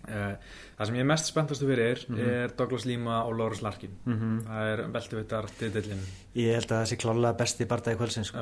[0.04, 0.36] Eh,
[0.78, 2.20] Það sem ég er mest spenntastu fyrir Mhm.
[2.28, 6.02] er Douglas Lima og Lawrence Larkin mm Það er veltivittar titillin
[6.36, 8.38] Ég held að það sé klálega besti barndagi kvöldsins sko.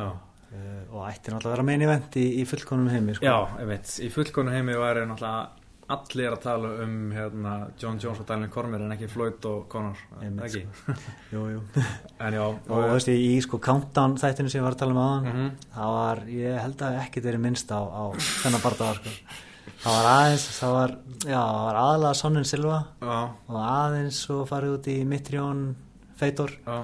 [0.52, 3.24] Uh, og ætti náttúrulega að vera meini vend í, í fullkonum heimi sko.
[3.24, 5.48] Já, ég veit, í fullkonu heimi væri náttúrulega
[5.94, 10.00] allir að tala um hérna, John Jones og Daniel Cormier en ekki Floyd og Conor,
[10.22, 10.96] Einmitt, ekki?
[11.34, 11.62] Jú, jú.
[12.26, 14.96] En já, og þú veist í, í sko countdown þættinu sem ég var að tala
[14.96, 15.52] um aðan Mhm.
[15.76, 18.04] það var, ég held að ekkert verið minnst á, á
[18.44, 19.16] þennan barndaga sko.
[19.82, 23.20] það var aðeins það var, já, það var aðalega Sonnin Silva já,
[23.50, 25.62] og aðeins svo farið út í Mitrión
[26.22, 26.80] Feitor já,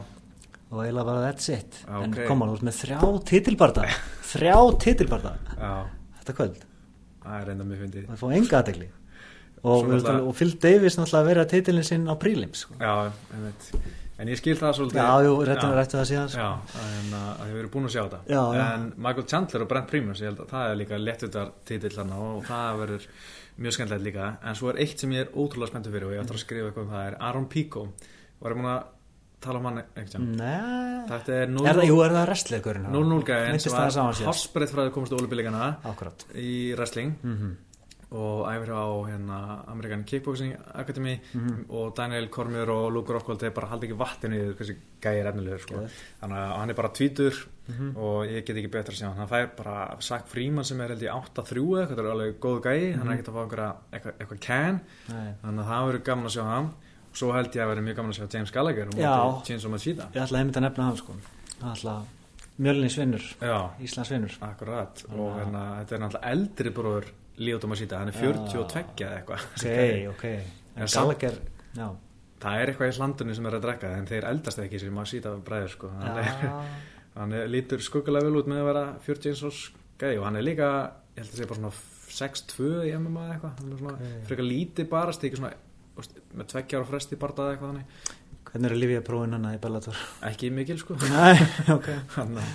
[0.68, 3.01] og eiginlega bara that's it Já, en koma, þú veist með þrjá
[3.32, 3.84] titilbarda
[4.28, 5.36] þrjá titilbarda.
[6.18, 6.64] Þetta kvöld,
[7.28, 8.03] Það er reynda mjög fyndið.
[8.08, 8.86] Það fá enga aðdegli
[9.64, 12.78] og, við og Phil Davis náttúrulega að vera titilin sinn á prílims sko.
[12.82, 13.72] Já, veit
[14.18, 15.72] En ég skil það svolítið já, jú, réttum Já.
[15.72, 16.45] við rættu það síðan sko.
[16.45, 18.62] Já, en uh, að þið verið búin að sjá þetta Já, já.
[18.74, 22.22] En Michael Chandler og Brent Primus ég held að það er líka léttutar titill þarna
[22.26, 23.05] og það verður
[23.62, 26.24] mjög skemmtilegt líka en svo er eitt sem ég er ótrúlega spenntur fyrir og ég
[26.24, 27.86] ætla að skrifa eitthvað um það er Aaron Pico
[28.41, 28.82] var ég búin að
[29.45, 33.28] tala um hann eitthvað Nei, Þetta er er það, jú, 0-0 er það wrestleikurinn 0-0
[33.30, 34.28] gæðin sem það var síðast.
[34.32, 37.14] horsbreytt frá því komast í wrestling
[38.12, 39.38] og æfir á hérna,
[39.68, 41.66] Amerikan Kickboxing Academy Mhm.
[41.70, 45.60] og Daniel Cormier og Luke Rockhold þeir bara haldi ekki vatninu í þessi gæði efnilegur
[45.60, 45.76] sko.
[46.22, 47.34] Þannig að hann er bara tvítur
[47.68, 47.97] Mhm.
[47.97, 51.01] og ég get ekki betra sjá hann hann fær bara Zach Freeman sem er held
[51.01, 53.76] í 8-3 eða eitthvað, þetta er alveg góð gæði hann er ekkert að fá einhverja,
[54.20, 54.82] eitthvað, can.
[55.08, 56.66] Þannig að það verður gaman að sjá hann.
[57.12, 60.08] Og svo held ég að verður mjög gaman að sjá James Gallagher og Chainsaw Machida.
[60.14, 61.14] Ég ætla að nefna hann sko.
[61.62, 62.03] Ætla
[62.60, 64.95] Mjölnins vinnur, Já, Íslands vinnur akkurat.
[65.05, 67.05] Þannig og hérna, þetta er náttúrulega eldri bróður
[67.38, 69.48] Leo Machida, hann er 42 eða eitthvað.
[69.58, 70.24] Ok, ok.
[70.78, 71.40] En En samt- Gallagher,
[71.78, 71.88] já.
[72.38, 75.08] Það er eitthvað í hlandunni sem er að drekka en þeir eldast ekki sem að
[75.10, 75.90] síta bræður sko.
[75.98, 76.28] hann, er,
[77.18, 79.62] hann er, lítur skuggulega vel út með að vera 41 árs
[79.98, 80.68] gæði og hann er líka,
[81.18, 81.74] ég held að segja bara svona
[82.18, 83.58] 6-2 í MMA eða eitthvað.
[83.64, 84.14] Hann er svona Ok.
[84.30, 85.54] frekar lítið bara stíki svona
[86.38, 88.14] með tveggja ára fresti bardaði eitthvað þannig.
[88.48, 89.98] Hvernig er Livia prófin hana í Bellator?
[90.30, 90.96] ekki mikil sko.
[91.10, 91.34] Nei,
[91.74, 91.90] ok.
[92.14, 92.52] Þannig að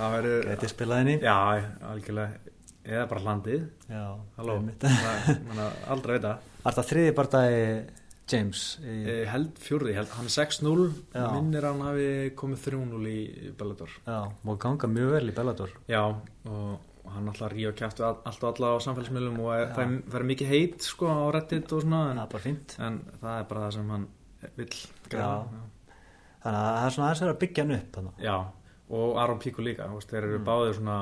[0.00, 1.18] það verður Gæti spilað henni.
[1.22, 1.36] Já,
[1.92, 2.55] algjörlega
[2.86, 3.22] eða bara
[3.90, 4.04] Já,
[5.48, 6.34] manna, aldrei vita
[6.64, 7.62] Var það þriði bardagi
[8.26, 8.94] James í,
[9.30, 11.26] held fjórði, ég held, hann er 6-0 Já.
[11.36, 12.06] minnir hann hafi
[12.38, 16.00] komið 3-0 í Bellator Já, múið ganga mjög vel í Bellator Já,
[16.50, 19.70] og hann alltaf ríða og kæftu allt og alla á samfélagsmiðlum og er, Já.
[19.76, 23.38] það, er, er mikið heit sko á Reddit og svona en, er fínt en það
[23.38, 24.08] er bara það sem hann
[24.58, 25.30] vill Já.
[26.46, 28.18] Þannig að það er svona aðeins að byggja hann upp þannig.
[28.26, 28.34] Já,
[28.96, 30.28] og Aron Pico líka veist, þeir Mm.
[30.34, 30.98] eru báðir svona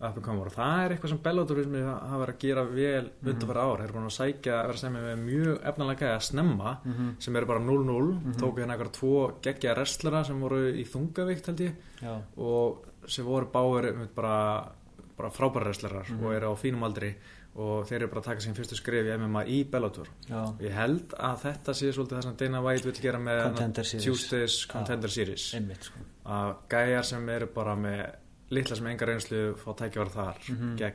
[0.00, 3.30] og það er eitthvað sem Bellator að hafa verið að gera vel Mhm.
[3.32, 6.78] undanfæra ár, þeir eru búin að sækja vera að semja með mjög efnalega að snemma
[6.84, 7.16] Mhm.
[7.18, 8.32] sem eru bara 0-0 Mhm.
[8.38, 13.24] tóku hérna eitthvað tvo geggja wrestlera sem voru í þungavikt held ég Já, og sem
[13.24, 13.46] voru
[13.92, 14.68] einmitt bara,
[15.16, 16.24] bara frábæra wrestlerar Mhm.
[16.24, 17.14] og eru á fínum aldri
[17.56, 20.70] og þeir eru bara að taka sín fyrstu skref í MMA í Bellator já, ég
[20.70, 24.04] held að þetta sé svolítið það sem Dana White vil gera með Contender Series.
[24.04, 28.14] Tuesdays Contender Series einmitt sko að gæjar sem eru bara með
[28.50, 30.76] litla sem enga reynslu fá tækjavar þar Mhm.
[30.76, 30.94] gegn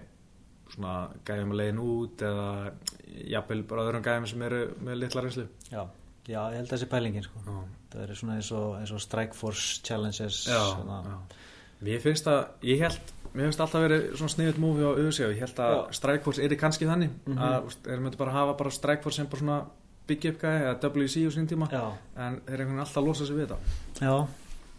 [0.73, 2.73] svona gæjum að leiðin út eða
[3.29, 5.83] jafnvel bara öðrum gæjum sem eru með litla reynslu Já,
[6.27, 7.39] já, ég held að það sé pælingin sko.
[7.93, 11.17] Það er svona eins og, eins og Strike Force Challenges Já, já.
[11.83, 12.99] Mér finnst að, ég held
[13.35, 15.91] mér finnst alltaf verið svona sniðut múfi á auðsjá ég held að Já.
[15.99, 17.37] Strikeforce er kannski þannig Mhm.
[17.37, 19.65] að úst, erum við bara að hafa bara Strikeforce sem bara svona
[20.07, 23.25] byggja upp gæði eða WC á sín tíma já, en þeir eru alltaf að losa
[23.25, 23.57] sig við þetta
[24.01, 24.27] já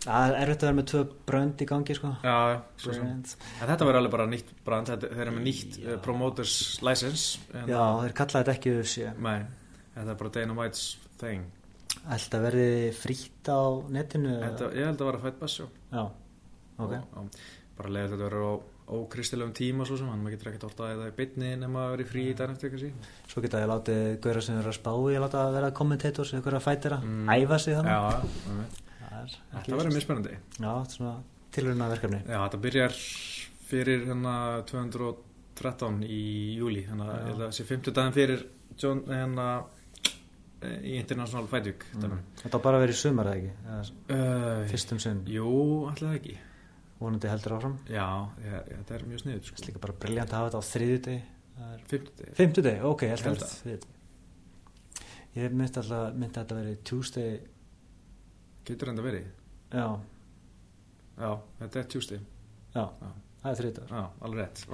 [0.05, 2.11] Það er erfitt að vera með tvö brönd í gangi sko.
[2.25, 2.37] Já,
[2.85, 3.07] sem
[3.63, 7.81] þetta verður alveg bara nýtt þetta, þeir eru með nýtt uh, promoters license en Já,
[8.03, 9.39] þeir kalla þetta ekki UFC Nei,
[9.95, 10.85] þetta er bara Dana White's
[11.23, 11.47] thing.
[12.05, 13.61] Ætla að verði frítt á
[13.97, 16.93] netinu þetta, Ég held að vera Fight Bass sjó Já, ok.
[16.93, 17.43] Og, og
[17.79, 18.53] bara leiðið þetta verður á
[18.95, 22.05] ókristilegum tíma svo sem hann maður getur ekkert orðað eða í bytni nema að vera
[22.05, 24.77] í frí í dag eftir eitthvað sí Svo geta ég látið Gauðra sem er að
[24.77, 27.31] spá í að láta vera kommentators eða hverja fætira, Mm.
[27.33, 28.03] æfa sig þannig Já.
[28.45, 28.83] Það
[29.25, 30.35] er þetta verður mjög spennandi.
[30.59, 31.15] Já, þetta er svona
[31.55, 32.99] tilurina verkefni Já, þetta byrjar
[33.65, 34.35] fyrir hérna
[34.71, 36.25] 213 í
[36.59, 38.45] júli þannig að að það sé 50 daginn fyrir
[38.81, 39.49] John, hérna
[40.65, 42.17] í International Fight Week mm.
[42.43, 43.87] Þetta á bara að vera í sumar eða ekki?
[44.09, 45.49] Uh, Fyrstum sinn, Jú,
[45.91, 46.37] alltaf ekki.
[47.01, 47.75] Vonandi heldur áfram.
[47.91, 48.07] Já,
[48.41, 49.59] ég, ég, þetta er mjög sniðut sko.
[49.59, 51.25] Er líka bara briljant að hafa þetta á þriðjudegi.
[51.55, 53.91] Það er 50 Fimmtudegi, ok, ég held Held að það
[55.35, 57.37] Ég myndi alltaf myndi að þetta verið Tuesday
[58.69, 59.27] getur enda verið.
[59.75, 59.87] Já,
[61.19, 62.21] já, þetta er Tuesday.
[62.75, 63.11] Já, Já.
[63.43, 63.93] það er þriðdagur.
[63.99, 64.65] Já, alveg rétt.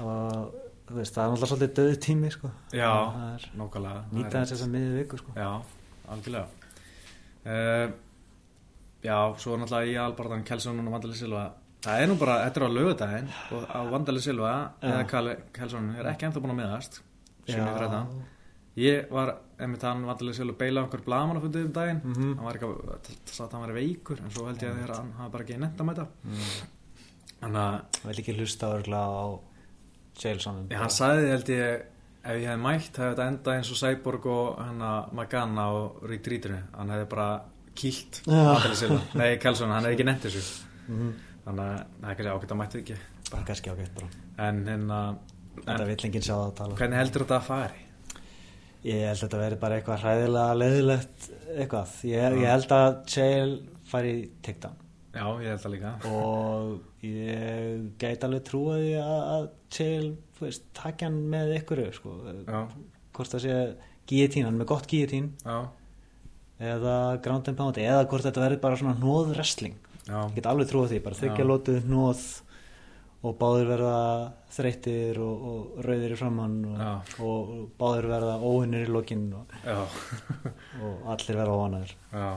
[0.00, 2.50] Og þú veist, það er alltaf svolítið döðu tími sko.
[2.74, 4.04] já það er nákvæmlega.
[4.04, 5.34] Það er nýta þess að miðið viku sko.
[5.36, 5.50] Já,
[6.14, 6.46] algjörlega.
[7.40, 7.98] Uh,
[9.00, 11.46] Já, svo er náttúrulega í albarðan Kelsson og Vandali Silva.
[11.80, 14.50] Það er nú bara, þetta er á lögudaginn og á Vandali Silva
[14.84, 15.22] eða
[15.56, 16.98] Kelsson er ekki ennþá búin að miðast
[17.48, 17.64] Já.
[18.76, 22.00] Ég var, einmitt hann Vandali Silva beila okkur blaman á fundið um daginn.
[22.04, 22.32] Mhm.
[22.36, 24.94] hann var ekki að sagt að hann var veikur en svo held ég að þegar
[24.96, 26.50] hann hafa bara ekki nefnt að mæta mm.
[27.40, 29.26] Þannig að Það vil ekki hlusta örgulega á
[30.20, 31.86] Jailsonin Já, hann sagði held ég
[32.20, 36.24] ef ég hefði mætt hefði þetta endað eins og Cyborg og hana Magana og Rick
[36.26, 37.28] Dríturinn hann hefði bara
[37.80, 40.42] kýlt Nei, Kelsson, hann hefði ekki nefnt þessu.
[40.90, 41.12] Mm.
[41.46, 42.96] þannig að það er kannski ágætt að mættu ekki.
[43.30, 44.08] Bara kannski ágætt bara.
[44.48, 44.98] En hérna
[45.60, 46.76] Þetta en, vill enginn sjá það að tala.
[46.80, 47.80] hvernig heldur þetta að fari?
[48.86, 51.26] Ég held að þetta veri bara eitthvað hræðilega leðilegt
[51.56, 51.96] eitthvað.
[52.08, 53.50] Ég, ég held að Jail
[53.90, 54.78] fari í takedown.
[55.10, 55.92] Já, ég held það líka.
[56.08, 58.46] Og ég gæti alveg
[58.78, 60.08] því að, að Jail,
[60.76, 62.16] takja hann með ykkur sko.
[63.16, 63.60] Hvort það sé
[64.10, 64.88] guillotine, hann með gott
[65.44, 65.58] já,
[66.60, 68.96] eða ground and pound eða hvort þetta verður bara svona
[70.06, 71.48] já, ég get alveg trúa því, bara þykja Já.
[71.48, 72.24] lótu hnóð
[73.20, 73.96] og báðir verða
[74.54, 77.50] þreyttir og, og rauðir í framann og, og,
[77.80, 79.52] báðir verða óvinnir í lokinn og,
[80.84, 82.30] og allir verða óvanaðir já.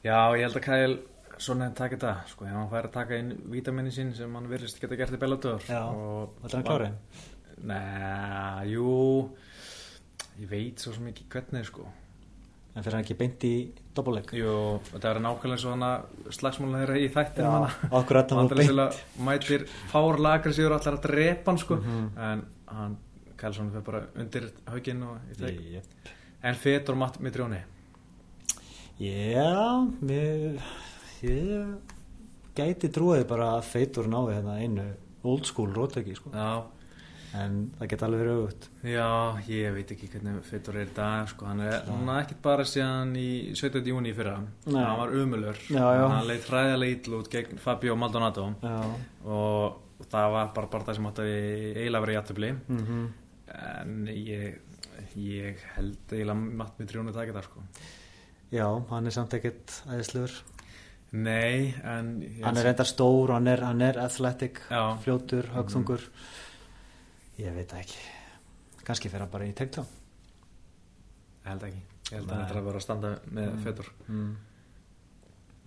[0.00, 0.98] Já, ég held að Kæl
[1.40, 4.98] svona taka þetta, sko, hann fær að taka inn vítamini sín sem hann virðist geta
[5.00, 5.82] gert í Bellator Já,
[6.42, 7.24] Þetta er hann klárið?
[7.70, 8.92] Nei, jú
[10.40, 11.88] ég veit svo ekki hvernig, sko
[12.76, 13.52] En fyrir hann ekki beint í
[13.96, 14.30] doppelleik?
[14.38, 14.52] Jú,
[14.92, 15.88] þetta er nákvæmlega svona
[16.30, 20.94] slagsmálun þeirra í þættinu Já, okkur að það var beint mætir fár lagri sigur allar
[20.98, 22.06] að drepa hann sko Mhm.
[22.28, 22.96] en hann,
[23.40, 25.84] Kælsson fyrir bara undir hauginn og í þeg Jep.
[26.42, 27.62] en Fetur Matt Mitrjóni
[29.00, 30.60] Já, mér,
[31.24, 31.76] ég
[32.54, 34.84] gæti trúið bara að feitur náði hérna einu
[35.24, 36.30] old school rótöki sko.
[36.34, 36.62] Já,
[37.38, 39.08] en það geti alveg verið auðvut já,
[39.46, 43.12] ég veit ekki hvernig Fetur er í dag sko, hann er, er ekkert bara síðan
[43.18, 43.84] í 17.
[43.92, 44.38] júni í fyrra.
[44.66, 44.80] Nei.
[44.80, 48.48] hann var umulur hann leitt hræðilega ítl út gegn Fabio Maldonado.
[48.64, 48.80] Já,
[49.24, 49.78] og,
[50.10, 53.08] það var bara bara það sem átti að eiginlega verið jættubli mm
[53.50, 54.60] en ég,
[55.18, 57.64] ég held eiginlega Matt það ekki það sko.
[58.50, 60.36] Já, hann er samt ekkert æðislegur.
[61.10, 62.12] Nei, en
[62.42, 64.94] Hann er reyndar stór og hann er, hann er athletic, Já.
[65.02, 66.04] fljótur, högþungur
[67.40, 68.00] Ég veit ekki
[68.86, 72.40] Kannski fer hann bara í tekla Ég held ekki Ég held að Nei.
[72.42, 73.62] þetta er að vera að standa með Mm.
[73.64, 74.32] fötur mm.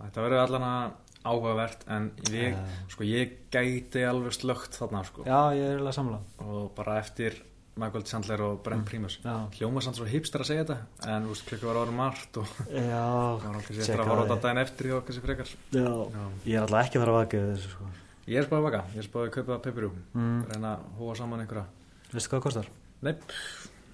[0.04, 0.92] Þetta verður allan að
[1.24, 2.64] áhugavert en ég, Já.
[2.92, 5.22] sko, ég gæti alveg slögt þarna sko.
[5.24, 7.38] Já, ég er alveg samla og bara eftir
[7.80, 11.46] Michael Chandler og Brent Primus Já, hljóma samt svo hipster að segja þetta en veist,
[11.48, 12.90] klukku var árum margt og það
[13.46, 14.20] var alltaf sér að það.
[14.20, 16.24] þetta daginn eftir okkur sem frekar Já, Já.
[16.44, 17.88] ég er alltaf ekki að fara að vaka þessu sko.
[18.24, 20.36] Ég er spáðið að vaka, ég er spáðið að kaupa peipiru mm.
[20.48, 21.64] reyna að hóa saman einhverja
[22.14, 22.70] Veistu hvað það kostar?
[23.04, 23.12] Nei,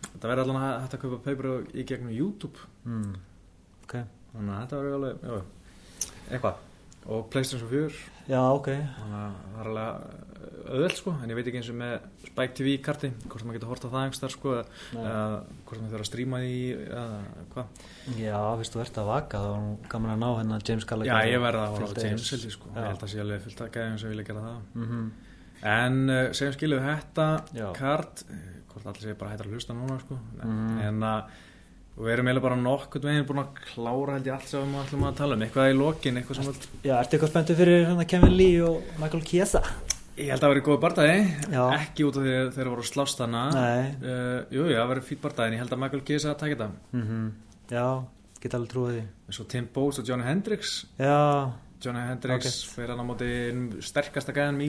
[0.06, 3.16] þetta verður allan að hægt að kaupa peipiru í gegnum YouTube Mm.
[3.84, 3.96] Ok,
[4.32, 6.62] þannig að þetta verður alveg, já, eitthvað
[7.06, 7.90] og Playstation 4
[8.28, 10.26] já, ok það er alveg
[10.70, 11.94] öðvöld sko, en ég veit ekki eins og með
[12.28, 14.52] Spike TV karti, hvort maður getur hort á það einhverstaðar sko,
[14.94, 15.14] eða
[15.66, 17.06] hvort maður þurfa að stríma því eða
[17.54, 17.66] hvað.
[18.20, 19.50] Já, fyrst þú ert að vaka þá
[19.94, 22.30] gaman að ná hennar James Já, Gallagher ég verða að horfa á James eins.
[22.36, 22.78] held ég sko, Já.
[22.80, 24.62] ég held að sé alveg fullt að gæðum sem vilja gera það.
[24.74, 25.10] mm
[25.60, 26.84] En uh, segjum skiluðu
[27.52, 27.66] Já.
[27.76, 30.78] kart, eh, hvort allir sé bara hættar að hlusta núna sko, Mhm.
[30.86, 31.24] en að
[32.00, 34.80] og við erum eiginlega bara nokkurt veginn búin að klára held ég allt sem við
[34.86, 37.82] ætlum að tala um, eitthvað í lokin, eitthvað sem völd Já, ertu eitthvað spenntið fyrir
[37.90, 39.60] hann Kevin Lee og Michael Chiesa?
[40.20, 41.18] Ég held að það verið góð bardagi,
[41.52, 41.60] Já.
[41.76, 45.22] ekki út af því að þeir voru slást hana uh, Jú, já, það verið fýtt
[45.26, 46.70] bardagi en ég held að Michael Chiesa að taka þetta.
[46.96, 47.04] Mm
[47.70, 47.84] Já,
[48.42, 49.04] get alveg trúið því.
[49.36, 53.30] Svo Tim Bowes og Johnny Hendricks Já, Johnny Hendricks fyrir hann á móti
[53.86, 54.68] sterkasta gæðanum í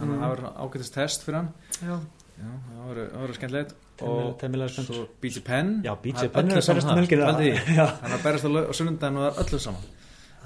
[0.00, 0.22] að Mm.
[0.24, 1.52] það verður ágætist test fyrir hann.
[1.84, 2.00] Já.
[2.40, 2.88] Já, það
[3.20, 4.40] verður skemmtilegt og
[4.86, 7.30] svo BJ Penn Já, Það BJ er Penn er að berast um helgina.
[7.40, 7.50] Í
[8.02, 9.88] Hann er að berast á sunnundaginn og það er öllu saman.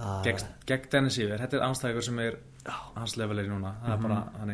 [0.00, 2.38] Ah, gegn, Dennis Iver, þetta er anstæðingur sem er
[2.96, 3.74] hans levelir núna.
[3.84, 4.08] Það er Mhm.
[4.08, 4.50] bara, hann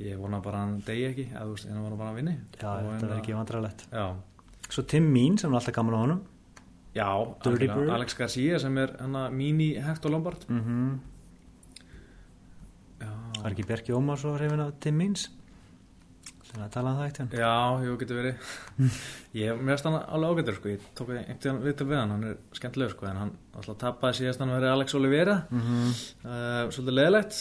[0.00, 1.24] ég vona bara að hann degi ekki.
[1.32, 2.34] Eða þú hann vona bara að vinni.
[2.60, 3.86] Já, þetta en er að- ekki vandrarlegt
[4.70, 6.20] Svo Tim Mean sem er alltaf gaman á honum.
[6.94, 7.06] Já.
[7.94, 10.44] Alex Garcia sem er hann að mini Hector Lombard.
[10.48, 11.00] Mm
[13.00, 13.08] Já,
[13.42, 15.28] Var ekki Bjarki Ómars og hrifin af Tim Means?
[16.50, 17.38] Þannig að tala um það eitt hérna.
[17.38, 18.54] Já, jú, getur verið
[19.40, 20.68] Ég, mér finnst hann alveg ágættur sko.
[20.72, 23.06] Ég tók einhvern viðtal við hann Hann er skemmtilegur sko.
[23.06, 26.00] En hann alltaf tapaði síðast hann verið Alex Oliveira Mm -hmm.
[26.24, 27.38] uh, Svolítið leðilegt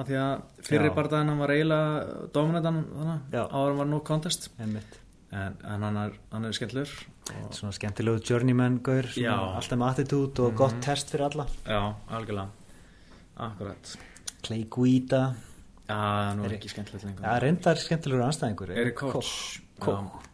[0.00, 0.94] af Því að fyrir Já.
[0.94, 3.42] barndaginn hann var eiginlega Dominantan þannig Já.
[3.50, 4.98] Áður var no contest Einmitt.
[5.32, 6.12] En, en hann, er,
[6.46, 7.06] er skemmtilegur
[7.44, 10.56] og, Svona skemmtilegu journeyman-gaur, alltaf með attitude og Mhm.
[10.56, 11.46] gott test fyrir alla.
[11.66, 12.48] Já, algjörlega
[13.36, 13.96] Akkurat
[14.42, 15.34] Clay Guida,
[15.90, 15.98] Já,
[16.38, 18.72] nú er ekki skemmtilegt lengur ja, reyndar skemmtilegur anstæðingur.
[18.78, 19.14] Erik Koch
[19.82, 19.90] Koch.
[19.90, 20.26] Já.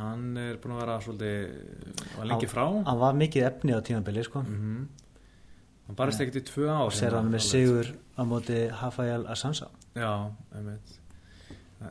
[0.00, 4.22] Hann er búin að vera svolítið Var lengi frá Hann var mikið efni á tímabili,
[4.24, 4.42] sko.
[4.46, 4.82] mm
[5.90, 9.66] Hann barist ekkert í tvö ár Og sér hann með sigur á móti Rafael Assanza.
[9.98, 10.12] Já,
[10.54, 10.94] einmitt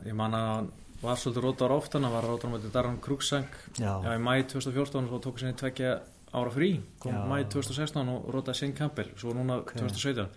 [0.06, 0.70] Ég man að hann
[1.02, 3.92] var svolítið rótar ofta hann var rótar á móti Darren Krugsank Já.
[4.00, 5.98] Já, í mæ 2014 svo tók sinni tvekja
[6.32, 6.70] ára frí
[7.02, 7.20] kom Já.
[7.28, 9.74] mæ 2016 og rótaði Shane Campbell svo núna Ok.
[9.76, 10.28] 2017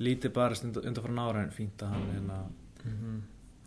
[0.00, 2.36] lítið barist undan, undan frá nára en fínt að hann, hérna,
[2.84, 3.22] Mhm.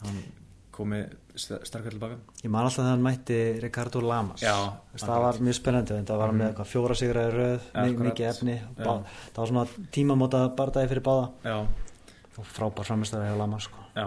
[0.05, 0.23] hann
[0.71, 1.01] komi
[1.35, 4.39] st sterkar tilbaka Ég man alltaf þegar hann mætti Ricardo Lamas.
[4.41, 4.55] Já,
[4.93, 6.65] Þess, það var mjög spennandi, en það var hann með Mhm.
[6.71, 7.97] fjóra sigraði Akkurat.
[8.07, 8.55] mikið efni.
[8.77, 8.83] Já.
[8.85, 9.03] Bá,
[9.33, 11.31] það var svona tímamóta bardagi fyrir báða.
[11.43, 11.67] Já,
[12.37, 13.75] Og frábær framistæði hjá Lamas, sko.
[13.95, 14.05] já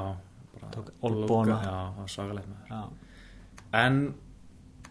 [0.55, 1.61] bara Tók olnbogana.
[1.63, 2.89] Já, það var svakalegt með Já.
[3.75, 4.15] En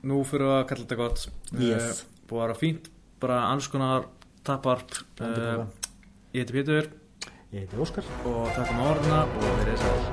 [0.04, 1.28] nú fyrir að kalla þetta gott
[1.60, 2.02] Yes.
[2.04, 4.06] Eh, Búið að vera fínt Bara annars konar
[4.44, 5.68] taparp Endur uh, bóka.
[6.34, 6.88] Ég heiti Pétur
[7.54, 8.04] Ég heiti Óskar.
[8.26, 10.04] Og takk um orðina og við erum sæl.